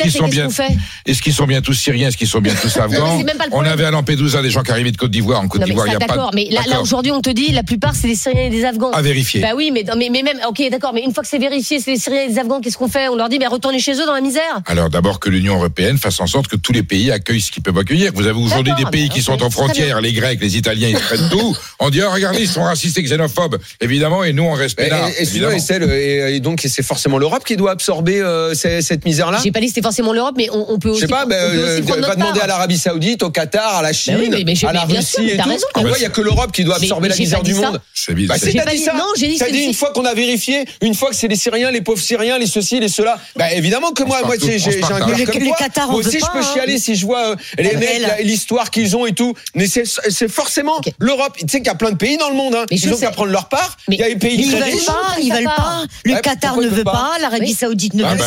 [0.00, 0.68] qu'ils sont bien qu'on fait
[1.06, 3.18] Est-ce qu'ils sont bien tous syriens Est-ce qu'ils sont bien tous Non, afghans
[3.50, 5.40] pas le On avait à Lampedusa des gens qui arrivaient de Côte d'Ivoire.
[5.40, 6.06] En Côte mais d'Ivoire, il n'y a pas.
[6.06, 8.64] d'accord, mais là, là aujourd'hui on te dit la plupart c'est des Syriens et des
[8.64, 8.90] Afghans.
[8.92, 9.40] À vérifier.
[9.40, 11.80] Bah oui, mais, non, mais mais même ok d'accord, mais une fois que c'est vérifié,
[11.80, 13.08] c'est des Syriens et des Afghans, qu'est-ce qu'on fait?
[13.08, 14.60] On leur dit mais retournez chez eux dans la misère.
[14.66, 17.62] Alors d'abord que l'Union européenne fasse en sorte que tous les pays accueillent ce qu'ils
[17.62, 18.12] peuvent accueillir.
[18.14, 20.98] Vous avez aujourd'hui des pays mais qui sont en frontière, les Grecs, les Italiens, ils
[20.98, 21.56] prennent tout.
[21.80, 24.88] On dit oh, regardez, ils sont racistes et xénophobes, évidemment, et nous on reste Et,
[24.88, 29.38] peinards, et, et- et donc c'est forcément l'Europe qui doit absorber euh, cette misère-là?
[29.42, 31.00] J'ai pas dit que c'était forcément l'Europe, mais on, peut Je aussi.
[31.02, 34.28] sais pas, euh, va notre demander à l'Arabie Saoudite, au Qatar, à la Chine, oui,
[34.30, 35.48] mais- mais j'ai- à la sûr, Russie mais et tout.
[35.48, 35.66] raison.
[35.74, 37.60] Pourquoi il y a que l'Europe qui doit absorber mais la misère du ça.
[37.60, 38.36] monde C'est bizarre.
[38.36, 38.94] Bah, c'est t'as pas dit dit- ça.
[38.94, 41.80] non, j'ai dit une fois qu'on a vérifié, une fois que c'est les Syriens, les
[41.80, 43.18] pauvres Syriens, les ceci, les cela.
[43.36, 45.00] Bah évidemment que moi, moi j'ai un cœur
[45.32, 45.56] comme toi.
[45.58, 46.52] Qatar, Moi aussi, je peux hein.
[46.54, 48.02] chialer si je vois euh, les Ah, mecs, elle.
[48.02, 49.34] la- l'histoire qu'ils ont et tout.
[49.54, 51.34] Mais c'est forcément l'Europe.
[51.38, 52.54] Tu sais qu'il y a plein de pays dans le monde.
[52.54, 52.66] Hein.
[52.70, 53.76] Ils ont qu'à prendre leur part.
[53.88, 54.86] Il y a des pays Mais ils très veulent riches.
[54.86, 55.56] pas, ils ça veulent part.
[55.56, 55.84] pas.
[56.04, 57.54] Le Qatar ne veut pas l'Arabie.
[57.54, 58.24] Saoudite ne Ah, veut bah,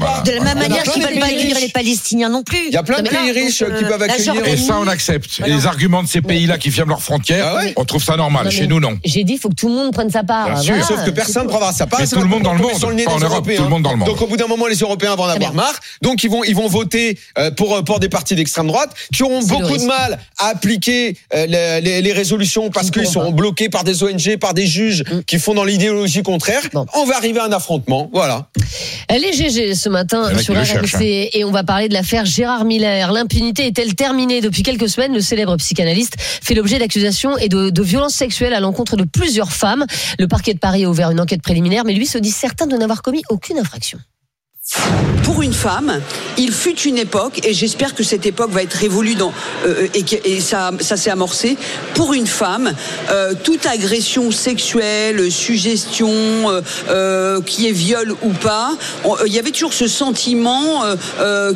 [0.00, 0.22] pas.
[0.24, 2.58] De la même manière qu'ils veulent pas accueillir les Palestiniens non plus.
[2.68, 5.40] Il y a plein de pays riches qui euh, peuvent Et ça, on accepte.
[5.46, 8.44] Les arguments de ces pays-là qui ferment leurs frontières, Ah ouais on trouve ça normal.
[8.44, 8.98] Non, Chez nous, non.
[9.04, 10.46] J'ai dit, il faut que tout le monde prenne sa part.
[10.46, 10.82] Bien Voilà.
[10.84, 12.00] sûr, Sauf que personne ne prendra sa part.
[12.00, 13.90] Mais C'est tout le monde dans le monde, pas en Europe, tout le monde dans
[13.92, 14.08] le monde.
[14.08, 15.78] Donc au bout d'un moment, les Européens vont en avoir marre.
[16.02, 19.42] Donc ils vont ils vont voter euh, pour pour des partis d'extrême droite qui auront
[19.42, 23.68] beaucoup de mal à appliquer euh, les, les- les résolutions parce Ils qu'ils seront bloqués
[23.68, 25.20] par des ONG, par des juges Mm.
[25.26, 26.62] qui font dans l'idéologie contraire.
[26.94, 28.10] On va arriver à un affrontement.
[28.12, 28.48] Voilà.
[29.08, 31.28] Elle est GG ce matin sur RMC hein.
[31.32, 33.12] et on va parler de l'affaire Gérard Miller.
[33.12, 38.14] L'impunité est-elle terminée Depuis quelques semaines, le célèbre psychanalyste fait l'objet d'accusations et de violences
[38.14, 39.84] sexuelles à l'encontre de plusieurs femmes.
[40.18, 42.76] Le parquet de Paris a ouvert une enquête préliminaire, mais lui se dit certain de
[42.76, 43.98] n'avoir commis aucune infraction.
[45.22, 46.00] Pour une femme,
[46.36, 49.32] il fut une époque, et j'espère que cette époque va être révolue dans,
[49.66, 51.56] euh, et, ça, ça s'est amorcé.
[51.94, 52.72] Pour une femme,
[53.10, 56.10] euh, toute agression sexuelle, suggestion,
[56.88, 58.76] euh, qui est viol ou pas,
[59.26, 60.82] il y avait toujours ce sentiment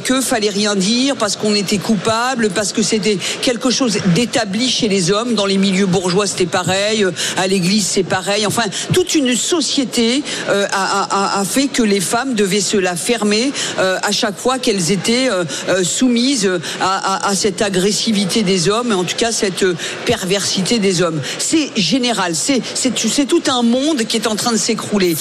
[0.04, 4.88] que fallait rien dire parce qu'on était coupable, parce que c'était quelque chose d'établi chez
[4.88, 5.34] les hommes.
[5.34, 7.06] Dans les milieux bourgeois, c'était pareil.
[7.36, 8.46] À l'église, c'est pareil.
[8.46, 14.12] Enfin, toute une société a fait que les femmes devaient se la fermer euh, à
[14.12, 16.50] chaque fois qu'elles étaient euh, euh, soumises
[16.80, 19.64] à, cette agressivité des hommes, en tout cas cette
[20.05, 21.20] perversité des hommes.
[21.38, 22.34] C'est général.
[22.34, 25.16] C'est tout un monde qui est en train de s'écrouler.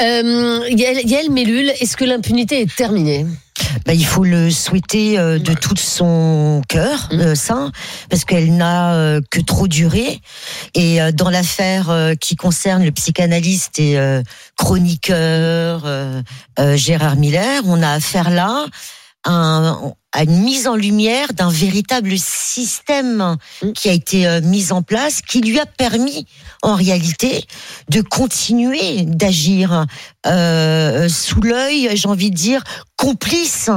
[0.00, 3.26] Euh, Yael, Yael Mellul, est-ce que l'impunité est terminée?
[3.86, 7.20] Bah, il faut le souhaiter euh, de tout son cœur, Mmh.
[7.20, 7.70] euh, ça,
[8.10, 10.20] parce qu'elle n'a euh, que trop duré.
[10.74, 14.22] Et euh, dans l'affaire euh, qui concerne le psychanalyste et euh,
[14.56, 16.22] chroniqueur euh,
[16.58, 18.66] euh, Gérard Miller, on a affaire là
[19.24, 23.36] un- à une mise en lumière d'un véritable système
[23.74, 26.26] qui a été euh, mis en place, qui lui a permis,
[26.62, 27.44] en réalité,
[27.88, 29.86] de continuer d'agir
[30.26, 32.62] euh, sous l'œil, j'ai envie de dire,
[32.96, 33.70] complice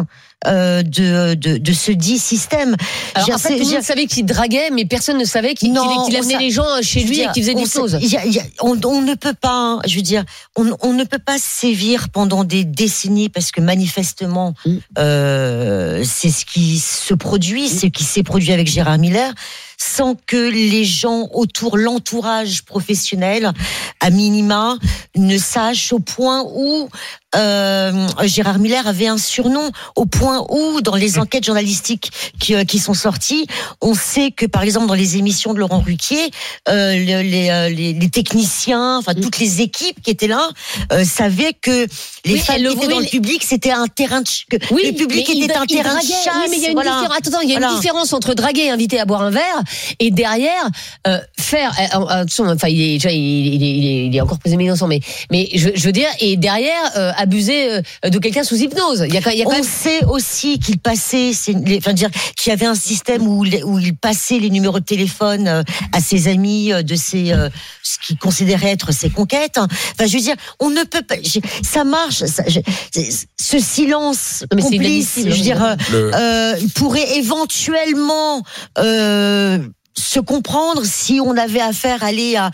[0.46, 2.76] euh, de, de, de ce dit système.
[3.16, 5.56] Alors, en fait, c'est- tout le j'ai- monde savait qu'il draguait, mais personne ne savait
[5.56, 7.98] qu'il amenait sa- les gens chez lui dire, et qu'il faisait des choses.
[8.02, 10.24] il y a- il y a- on, on ne peut pas, je veux dire,
[10.56, 14.76] on, on ne peut pas sévir pendant des décennies parce que manifestement, Mm.
[15.00, 19.34] euh, c'est ce qui se produit, ce qui s'est produit avec Gérard Miller,
[19.78, 23.52] sans que les gens autour, l'entourage professionnel,
[24.00, 24.78] à minima,
[25.16, 26.90] ne sachent au point où
[27.36, 32.64] euh, Gérard Miller avait un surnom, au point où, dans les enquêtes journalistiques qui, euh,
[32.64, 33.46] qui sont sorties,
[33.82, 36.32] on sait que, par exemple, dans les émissions de Laurent Ruquier,
[36.70, 40.50] euh, le- les, euh, les, les techniciens, enfin toutes les équipes qui étaient là,
[40.92, 41.86] euh, savaient que
[42.26, 44.74] les Oui, femmes le- qui étaient oui, dans le public, c'était un terrain de que
[44.74, 46.28] Oui, le public il était un il terrain de chasse.
[46.44, 46.92] Oui, mais il y a une voilà.
[47.02, 47.18] différence.
[47.18, 47.74] Attends, il y a Voilà.
[47.74, 49.64] une différence entre draguer et inviter à boire un verre
[50.00, 50.68] et derrière
[51.08, 51.72] euh, faire.
[51.80, 54.40] euh, euh, attention, enfin, il est déjà, il, il est, il est, il est encore
[54.40, 55.00] pesé innocent, mais
[55.32, 59.06] mais je, je veux dire, et derrière euh, abuser euh, de quelqu'un sous hypnose.
[59.08, 59.64] Il y a, quand- il y a quand On même.
[59.64, 61.32] sait aussi qu'il passait,
[61.66, 64.86] les- enfin dire qu'il y avait un système où, où il passait les numéros de
[64.86, 65.64] téléphone euh,
[65.94, 67.50] à ses amis euh, de ses euh,
[67.84, 69.58] ce qu'il considérait être ses conquêtes.
[69.58, 71.16] Enfin, je veux dire, on ne peut pas.
[71.64, 72.24] Ça marche.
[72.26, 72.60] ça- je-
[73.40, 78.44] ce silence mais complice, je veux dire, euh, Le- euh, pourrait éventuellement.
[78.78, 79.57] Euh,
[79.98, 82.52] se comprendre si on avait affaire à aller à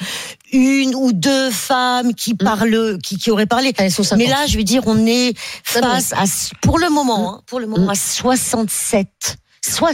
[0.51, 3.73] une ou deux femmes qui parlent, qui, qui auraient parlé.
[4.17, 5.33] Mais là, je veux dire, on est
[5.63, 6.23] face à,
[6.61, 9.37] pour le moment, hein, pour le moment, à 67.
[9.65, 9.93] Soit,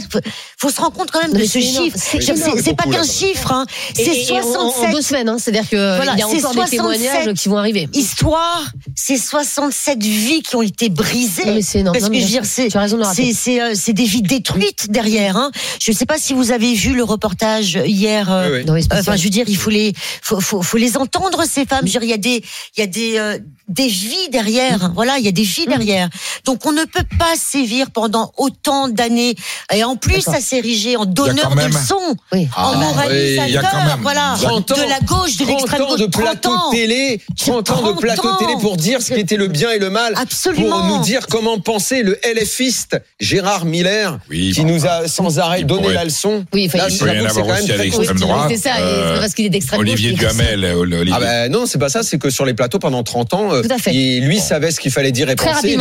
[0.58, 1.96] faut, se rendre compte quand même de ce chiffre.
[1.96, 3.66] C'est pas qu'un chiffre, hein.
[3.94, 4.88] C'est et en- 67.
[4.88, 7.56] En deux semaines, hein, c'est-à-dire qu'il Voilà, y a encore des témoignages 67 qui vont
[7.56, 7.88] arriver.
[7.92, 8.64] Histoire,
[8.96, 11.44] c'est 67 vies qui ont été brisées.
[11.46, 11.94] Non, mais c'est énorme.
[11.94, 12.68] Parce Non, que mais je veux dire, c'est
[13.14, 15.36] c'est c'est euh, c'est des vies détruites derrière.
[15.36, 15.52] Hein.
[15.80, 18.30] Je ne sais pas si vous avez vu le reportage hier.
[18.32, 18.82] euh, Oui, oui.
[18.82, 19.00] Spécial.
[19.00, 21.86] Enfin, je veux dire, il faut les faut, faut, faut les entendre ces femmes.
[21.86, 22.42] Je veux dire, il y a des
[22.76, 24.90] il y a des euh, des vies derrière.
[24.96, 26.08] Voilà, il y a des vies derrière.
[26.44, 29.36] Donc on ne peut pas sévir pendant autant d'années.
[29.72, 32.48] Et en plus, ça s'érigé en donneur quand de même- leçons, Oui.
[32.56, 33.74] en Ah, moralisateur.
[33.86, 36.70] même- Voilà, 30 ans, de la gauche, de 30 l'extrême gauche, de 30 plateau ans.
[36.70, 39.78] de télé, 30 ans de 30 plateau télé pour dire ce qu'était le bien et
[39.78, 40.14] le mal.
[40.16, 40.68] Absolument.
[40.80, 45.38] Pour nous dire comment penser le LFiste Gérard Miller, Oui, qui bon, nous a sans
[45.38, 46.44] arrêt donné pourrait- la leçon.
[46.52, 48.46] Oui, enfin, Là, il- Il peut y en avoir même aussi à l'extrême droite.
[48.50, 50.12] c'est ça, pas parce qu'il est d'extrême gauche Olivier.
[50.12, 51.14] Duhamel, euh, Olivier.
[51.16, 53.62] Ah ben non, c'est pas ça, c'est que sur les plateaux pendant 30 ans, euh,
[53.86, 55.76] et lui savait ce qu'il fallait dire et penser.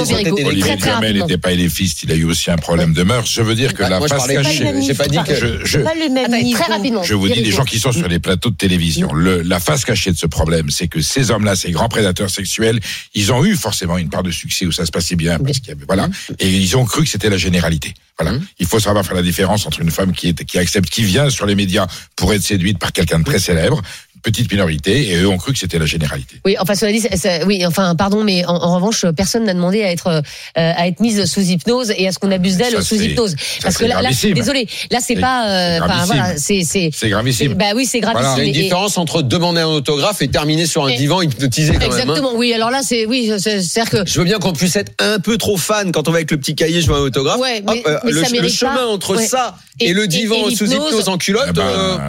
[0.46, 3.30] Olivier Duhamel n'était pas éléphiste, il a eu aussi un problème de mœurs.
[3.32, 4.60] Je veux dire que Bah, la face cachée.
[4.74, 6.60] de- j'ai pas dit que- Je- je- pas le même Attendez, niveau.
[6.62, 7.04] très rapidement.
[7.04, 7.58] Je vous dis, les Perico.
[7.58, 10.88] gens qui sont sur les plateaux de télévision, la face cachée de ce problème, c'est
[10.88, 12.80] que ces hommes-là, ces grands prédateurs sexuels,
[13.14, 15.70] ils ont eu forcément une part de succès où ça se passait bien, parce qu'il
[15.70, 16.10] y avait, voilà,
[16.40, 17.94] et ils ont cru que c'était la généralité.
[18.20, 18.38] Voilà.
[18.60, 21.30] Il faut savoir faire la différence entre une femme qui est, qui accepte, qui vient
[21.30, 23.82] sur les médias pour être séduite par quelqu'un de très célèbre,
[24.22, 26.38] petite minorité, et eux ont cru que c'était la généralité.
[26.46, 27.02] Oui, enfin, cela dit,
[27.46, 30.22] oui, enfin, pardon, mais en, en revanche, personne n'a demandé à être euh,
[30.54, 33.32] à être mise sous hypnose et à ce qu'on abuse d'elle sous hypnose.
[33.32, 36.16] ça, Parce que là, là, désolé, là, c'est pas, euh, c'est enfin, gravissime.
[36.16, 36.38] voilà,
[36.94, 37.54] c'est, gravissime.
[37.54, 38.34] bah oui, c'est gravissime.
[38.38, 40.98] Il y a une Et- différence entre demander un autographe et terminer sur un Et-
[40.98, 41.92] divan hypnotisé quand même.
[41.92, 41.96] hein.
[41.98, 42.54] Exactement, oui.
[42.54, 44.10] Alors là, c'est, oui, c'est, c'est-à-dire que.
[44.10, 46.38] Je veux bien qu'on puisse être un peu trop fan quand on va avec le
[46.38, 47.40] petit cahier, je veux un autographe.
[47.40, 48.88] Ouais, Hop, euh, mais le, ça le chemin pas.
[48.88, 49.26] entre Ouais.
[49.28, 51.54] ça et, Et- le divan et sous hypnose en culotte.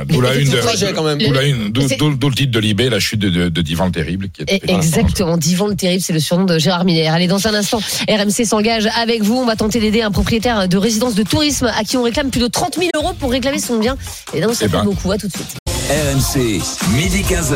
[0.09, 1.19] D'où la c'est une tout de, trajet quand même.
[1.19, 1.71] d'où la une,
[2.09, 4.29] d'où, le titre de Libé, la chute de, de, de Divan le Terrible.
[4.31, 7.13] Qui est Et- Exactement, Divan le Terrible, c'est le surnom de Gérard Miller.
[7.13, 9.37] Allez, dans un instant, RMC s'engage avec vous.
[9.37, 12.41] On va tenter d'aider un propriétaire de résidence de tourisme à qui on réclame plus
[12.41, 13.97] de 30 000 euros pour réclamer son bien.
[14.35, 14.85] Et donc, ça Eh fait ben.
[14.85, 15.11] beaucoup.
[15.13, 15.57] À tout de suite.
[15.91, 16.61] RMC,
[16.95, 17.55] midi 15h.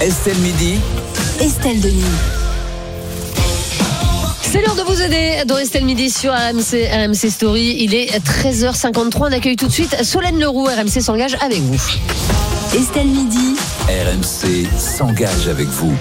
[0.00, 0.74] Estelle Midi.
[1.40, 2.02] Estelle Denis.
[4.40, 7.76] C'est l'heure de vous aider dans Estelle Midi sur RMC, RMC Story.
[7.80, 9.12] Il est 13h53.
[9.20, 10.64] On accueille tout de suite Solène Leroux.
[10.64, 11.76] RMC s'engage avec vous.
[12.74, 13.56] Estelle Midi.
[13.88, 15.96] RMC s'engage avec vous.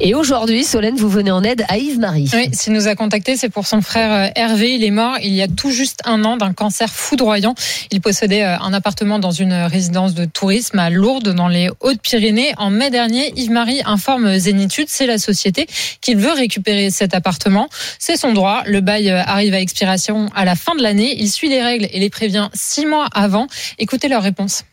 [0.00, 2.30] Et aujourd'hui, Solène, vous venez en aide à Yves-Marie.
[2.32, 4.74] Oui, s'il nous a contacté, c'est pour son frère euh, Hervé.
[4.74, 7.54] Il est mort il y a tout juste un an d'un cancer foudroyant.
[7.90, 12.54] Il possédait euh, un appartement dans une résidence de tourisme à Lourdes, dans les Hautes-Pyrénées.
[12.56, 15.66] En mai dernier, Yves-Marie informe Zénitude, c'est la société,
[16.00, 17.68] qu'il veut récupérer cet appartement.
[17.98, 18.62] C'est son droit.
[18.64, 21.16] Le bail euh, arrive à expiration à la fin de l'année.
[21.18, 23.46] Il suit les règles et les prévient six mois avant.
[23.78, 24.64] Écoutez leur réponse.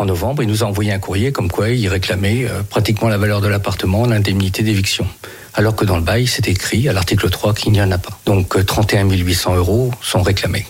[0.00, 3.18] En novembre, il nous a envoyé un courrier comme quoi il réclamait euh, pratiquement la
[3.18, 5.06] valeur de l'appartement, l'indemnité d'éviction.
[5.52, 8.18] Alors que dans le bail, c'est écrit à l'article 3 qu'il n'y en a pas.
[8.24, 10.64] Donc euh, 31 800 euros sont réclamés.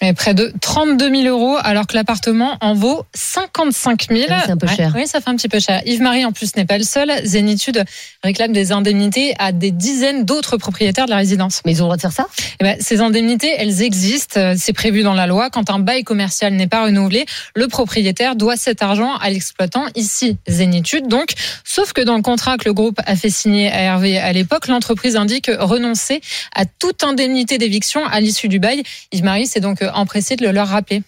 [0.00, 4.22] Et près de 32 000 euros, alors que l'appartement en vaut 55 000.
[4.44, 4.92] c'est un peu cher.
[4.94, 5.82] Oui, ça fait un petit peu cher.
[5.86, 7.10] Yves-Marie, en plus, n'est pas le seul.
[7.24, 7.84] Zénitude
[8.22, 11.62] réclame des indemnités à des dizaines d'autres propriétaires de la résidence.
[11.64, 12.28] Mais ils ont le droit de faire ça?
[12.60, 14.54] Eh ben, Ces indemnités, elles existent.
[14.56, 15.50] C'est prévu dans la loi.
[15.50, 17.26] Quand un bail commercial n'est pas renouvelé,
[17.56, 21.08] le propriétaire doit cet argent à l'exploitant, ici Zénitude.
[21.08, 21.32] Donc,
[21.64, 24.68] sauf que dans le contrat que le groupe a fait signer à Hervé à l'époque,
[24.68, 26.20] l'entreprise indique renoncer
[26.54, 28.84] à toute indemnité d'éviction à l'issue du bail.
[29.10, 31.02] Yves-Marie, c'est donc empressé de le leur rappeler.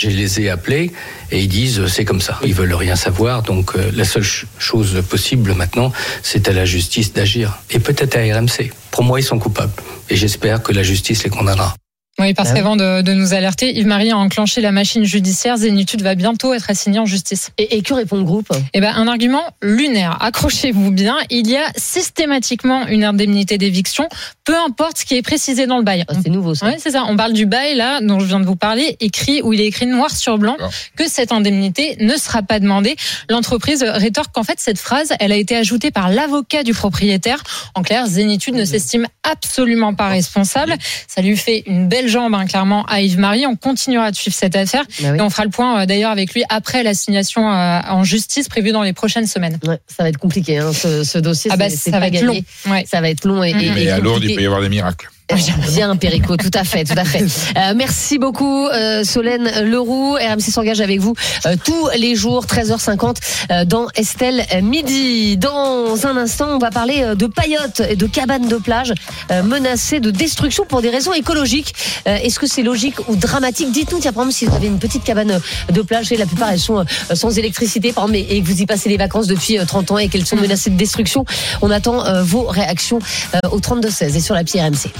[0.00, 0.90] Je les ai appelés
[1.30, 2.40] et ils disent euh, c'est comme ça.
[2.44, 3.42] Ils veulent rien savoir.
[3.42, 7.58] Donc euh, la seule ch- chose possible maintenant, c'est à la justice d'agir.
[7.70, 8.72] Et peut-être à RMC.
[8.90, 9.72] Pour moi, ils sont coupables.
[10.10, 11.76] Et j'espère que la justice les condamnera.
[12.20, 12.58] Oui, parce Ah oui.
[12.60, 15.56] qu'avant de, de nous alerter, Yves-Marie a enclenché la machine judiciaire.
[15.56, 17.50] Zénitude va bientôt être assignée en justice.
[17.58, 18.52] Et, et que répond le groupe?
[18.72, 20.16] Eh ben, un argument lunaire.
[20.22, 21.16] Accrochez-vous bien.
[21.30, 24.08] Il y a systématiquement une indemnité d'éviction,
[24.44, 26.04] peu importe ce qui est précisé dans le bail.
[26.06, 26.66] Ah, C'est nouveau ça.
[26.66, 27.04] Oui, c'est ça.
[27.08, 29.66] On parle du bail, là, dont je viens de vous parler, écrit, où il est
[29.66, 30.56] écrit noir sur blanc
[30.96, 32.94] que cette indemnité ne sera pas demandée.
[33.28, 37.42] L'entreprise rétorque qu'en fait, cette phrase, elle a été ajoutée par l'avocat du propriétaire.
[37.74, 40.76] En clair, Zénitude ne s'estime absolument pas responsable.
[41.08, 43.46] Ça lui fait une belle jambe, hein, clairement, à Yves-Marie.
[43.46, 44.84] On continuera de suivre cette affaire.
[45.00, 45.18] Bah oui.
[45.18, 48.72] Et on fera le point, euh, d'ailleurs, avec lui après l'assignation euh, en justice prévue
[48.72, 49.58] dans les prochaines semaines.
[49.66, 51.50] Ouais, ça va être compliqué, hein, ce, ce dossier.
[51.52, 52.44] Ah bah, ça va être gagné.
[52.66, 52.72] long.
[52.72, 52.84] Ouais.
[52.86, 54.68] Ça va être long et, et- Mais et à Lourdes, il peut y avoir des
[54.68, 55.10] miracles.
[55.74, 57.24] Bien, Perico, tout à fait, tout à fait.
[57.56, 60.16] Euh, merci beaucoup, euh, Solène Leroux.
[60.16, 61.14] RMC s'engage avec vous
[61.46, 63.16] euh, tous les jours, 13h50,
[63.50, 65.38] euh, dans Estelle Midi.
[65.38, 68.92] Dans un instant, on va parler euh, de paillotes et de cabanes de plage
[69.30, 71.74] euh, menacées de destruction pour des raisons écologiques.
[72.06, 73.72] Euh, Est-ce que c'est logique ou dramatique?
[73.72, 76.50] Dites-nous, tiens, par exemple, si vous avez une petite cabane de plage, et la plupart
[76.50, 79.58] elles sont euh, sans électricité, par exemple, et que vous y passez les vacances depuis
[79.58, 81.24] euh, 30 ans et qu'elles sont menacées de destruction,
[81.62, 82.98] on attend euh, vos réactions
[83.34, 84.90] euh, au 32-16 et sur l'appli RMC.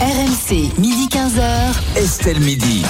[0.00, 1.74] RMC, midi 15h.
[1.96, 2.82] Estelle Midi.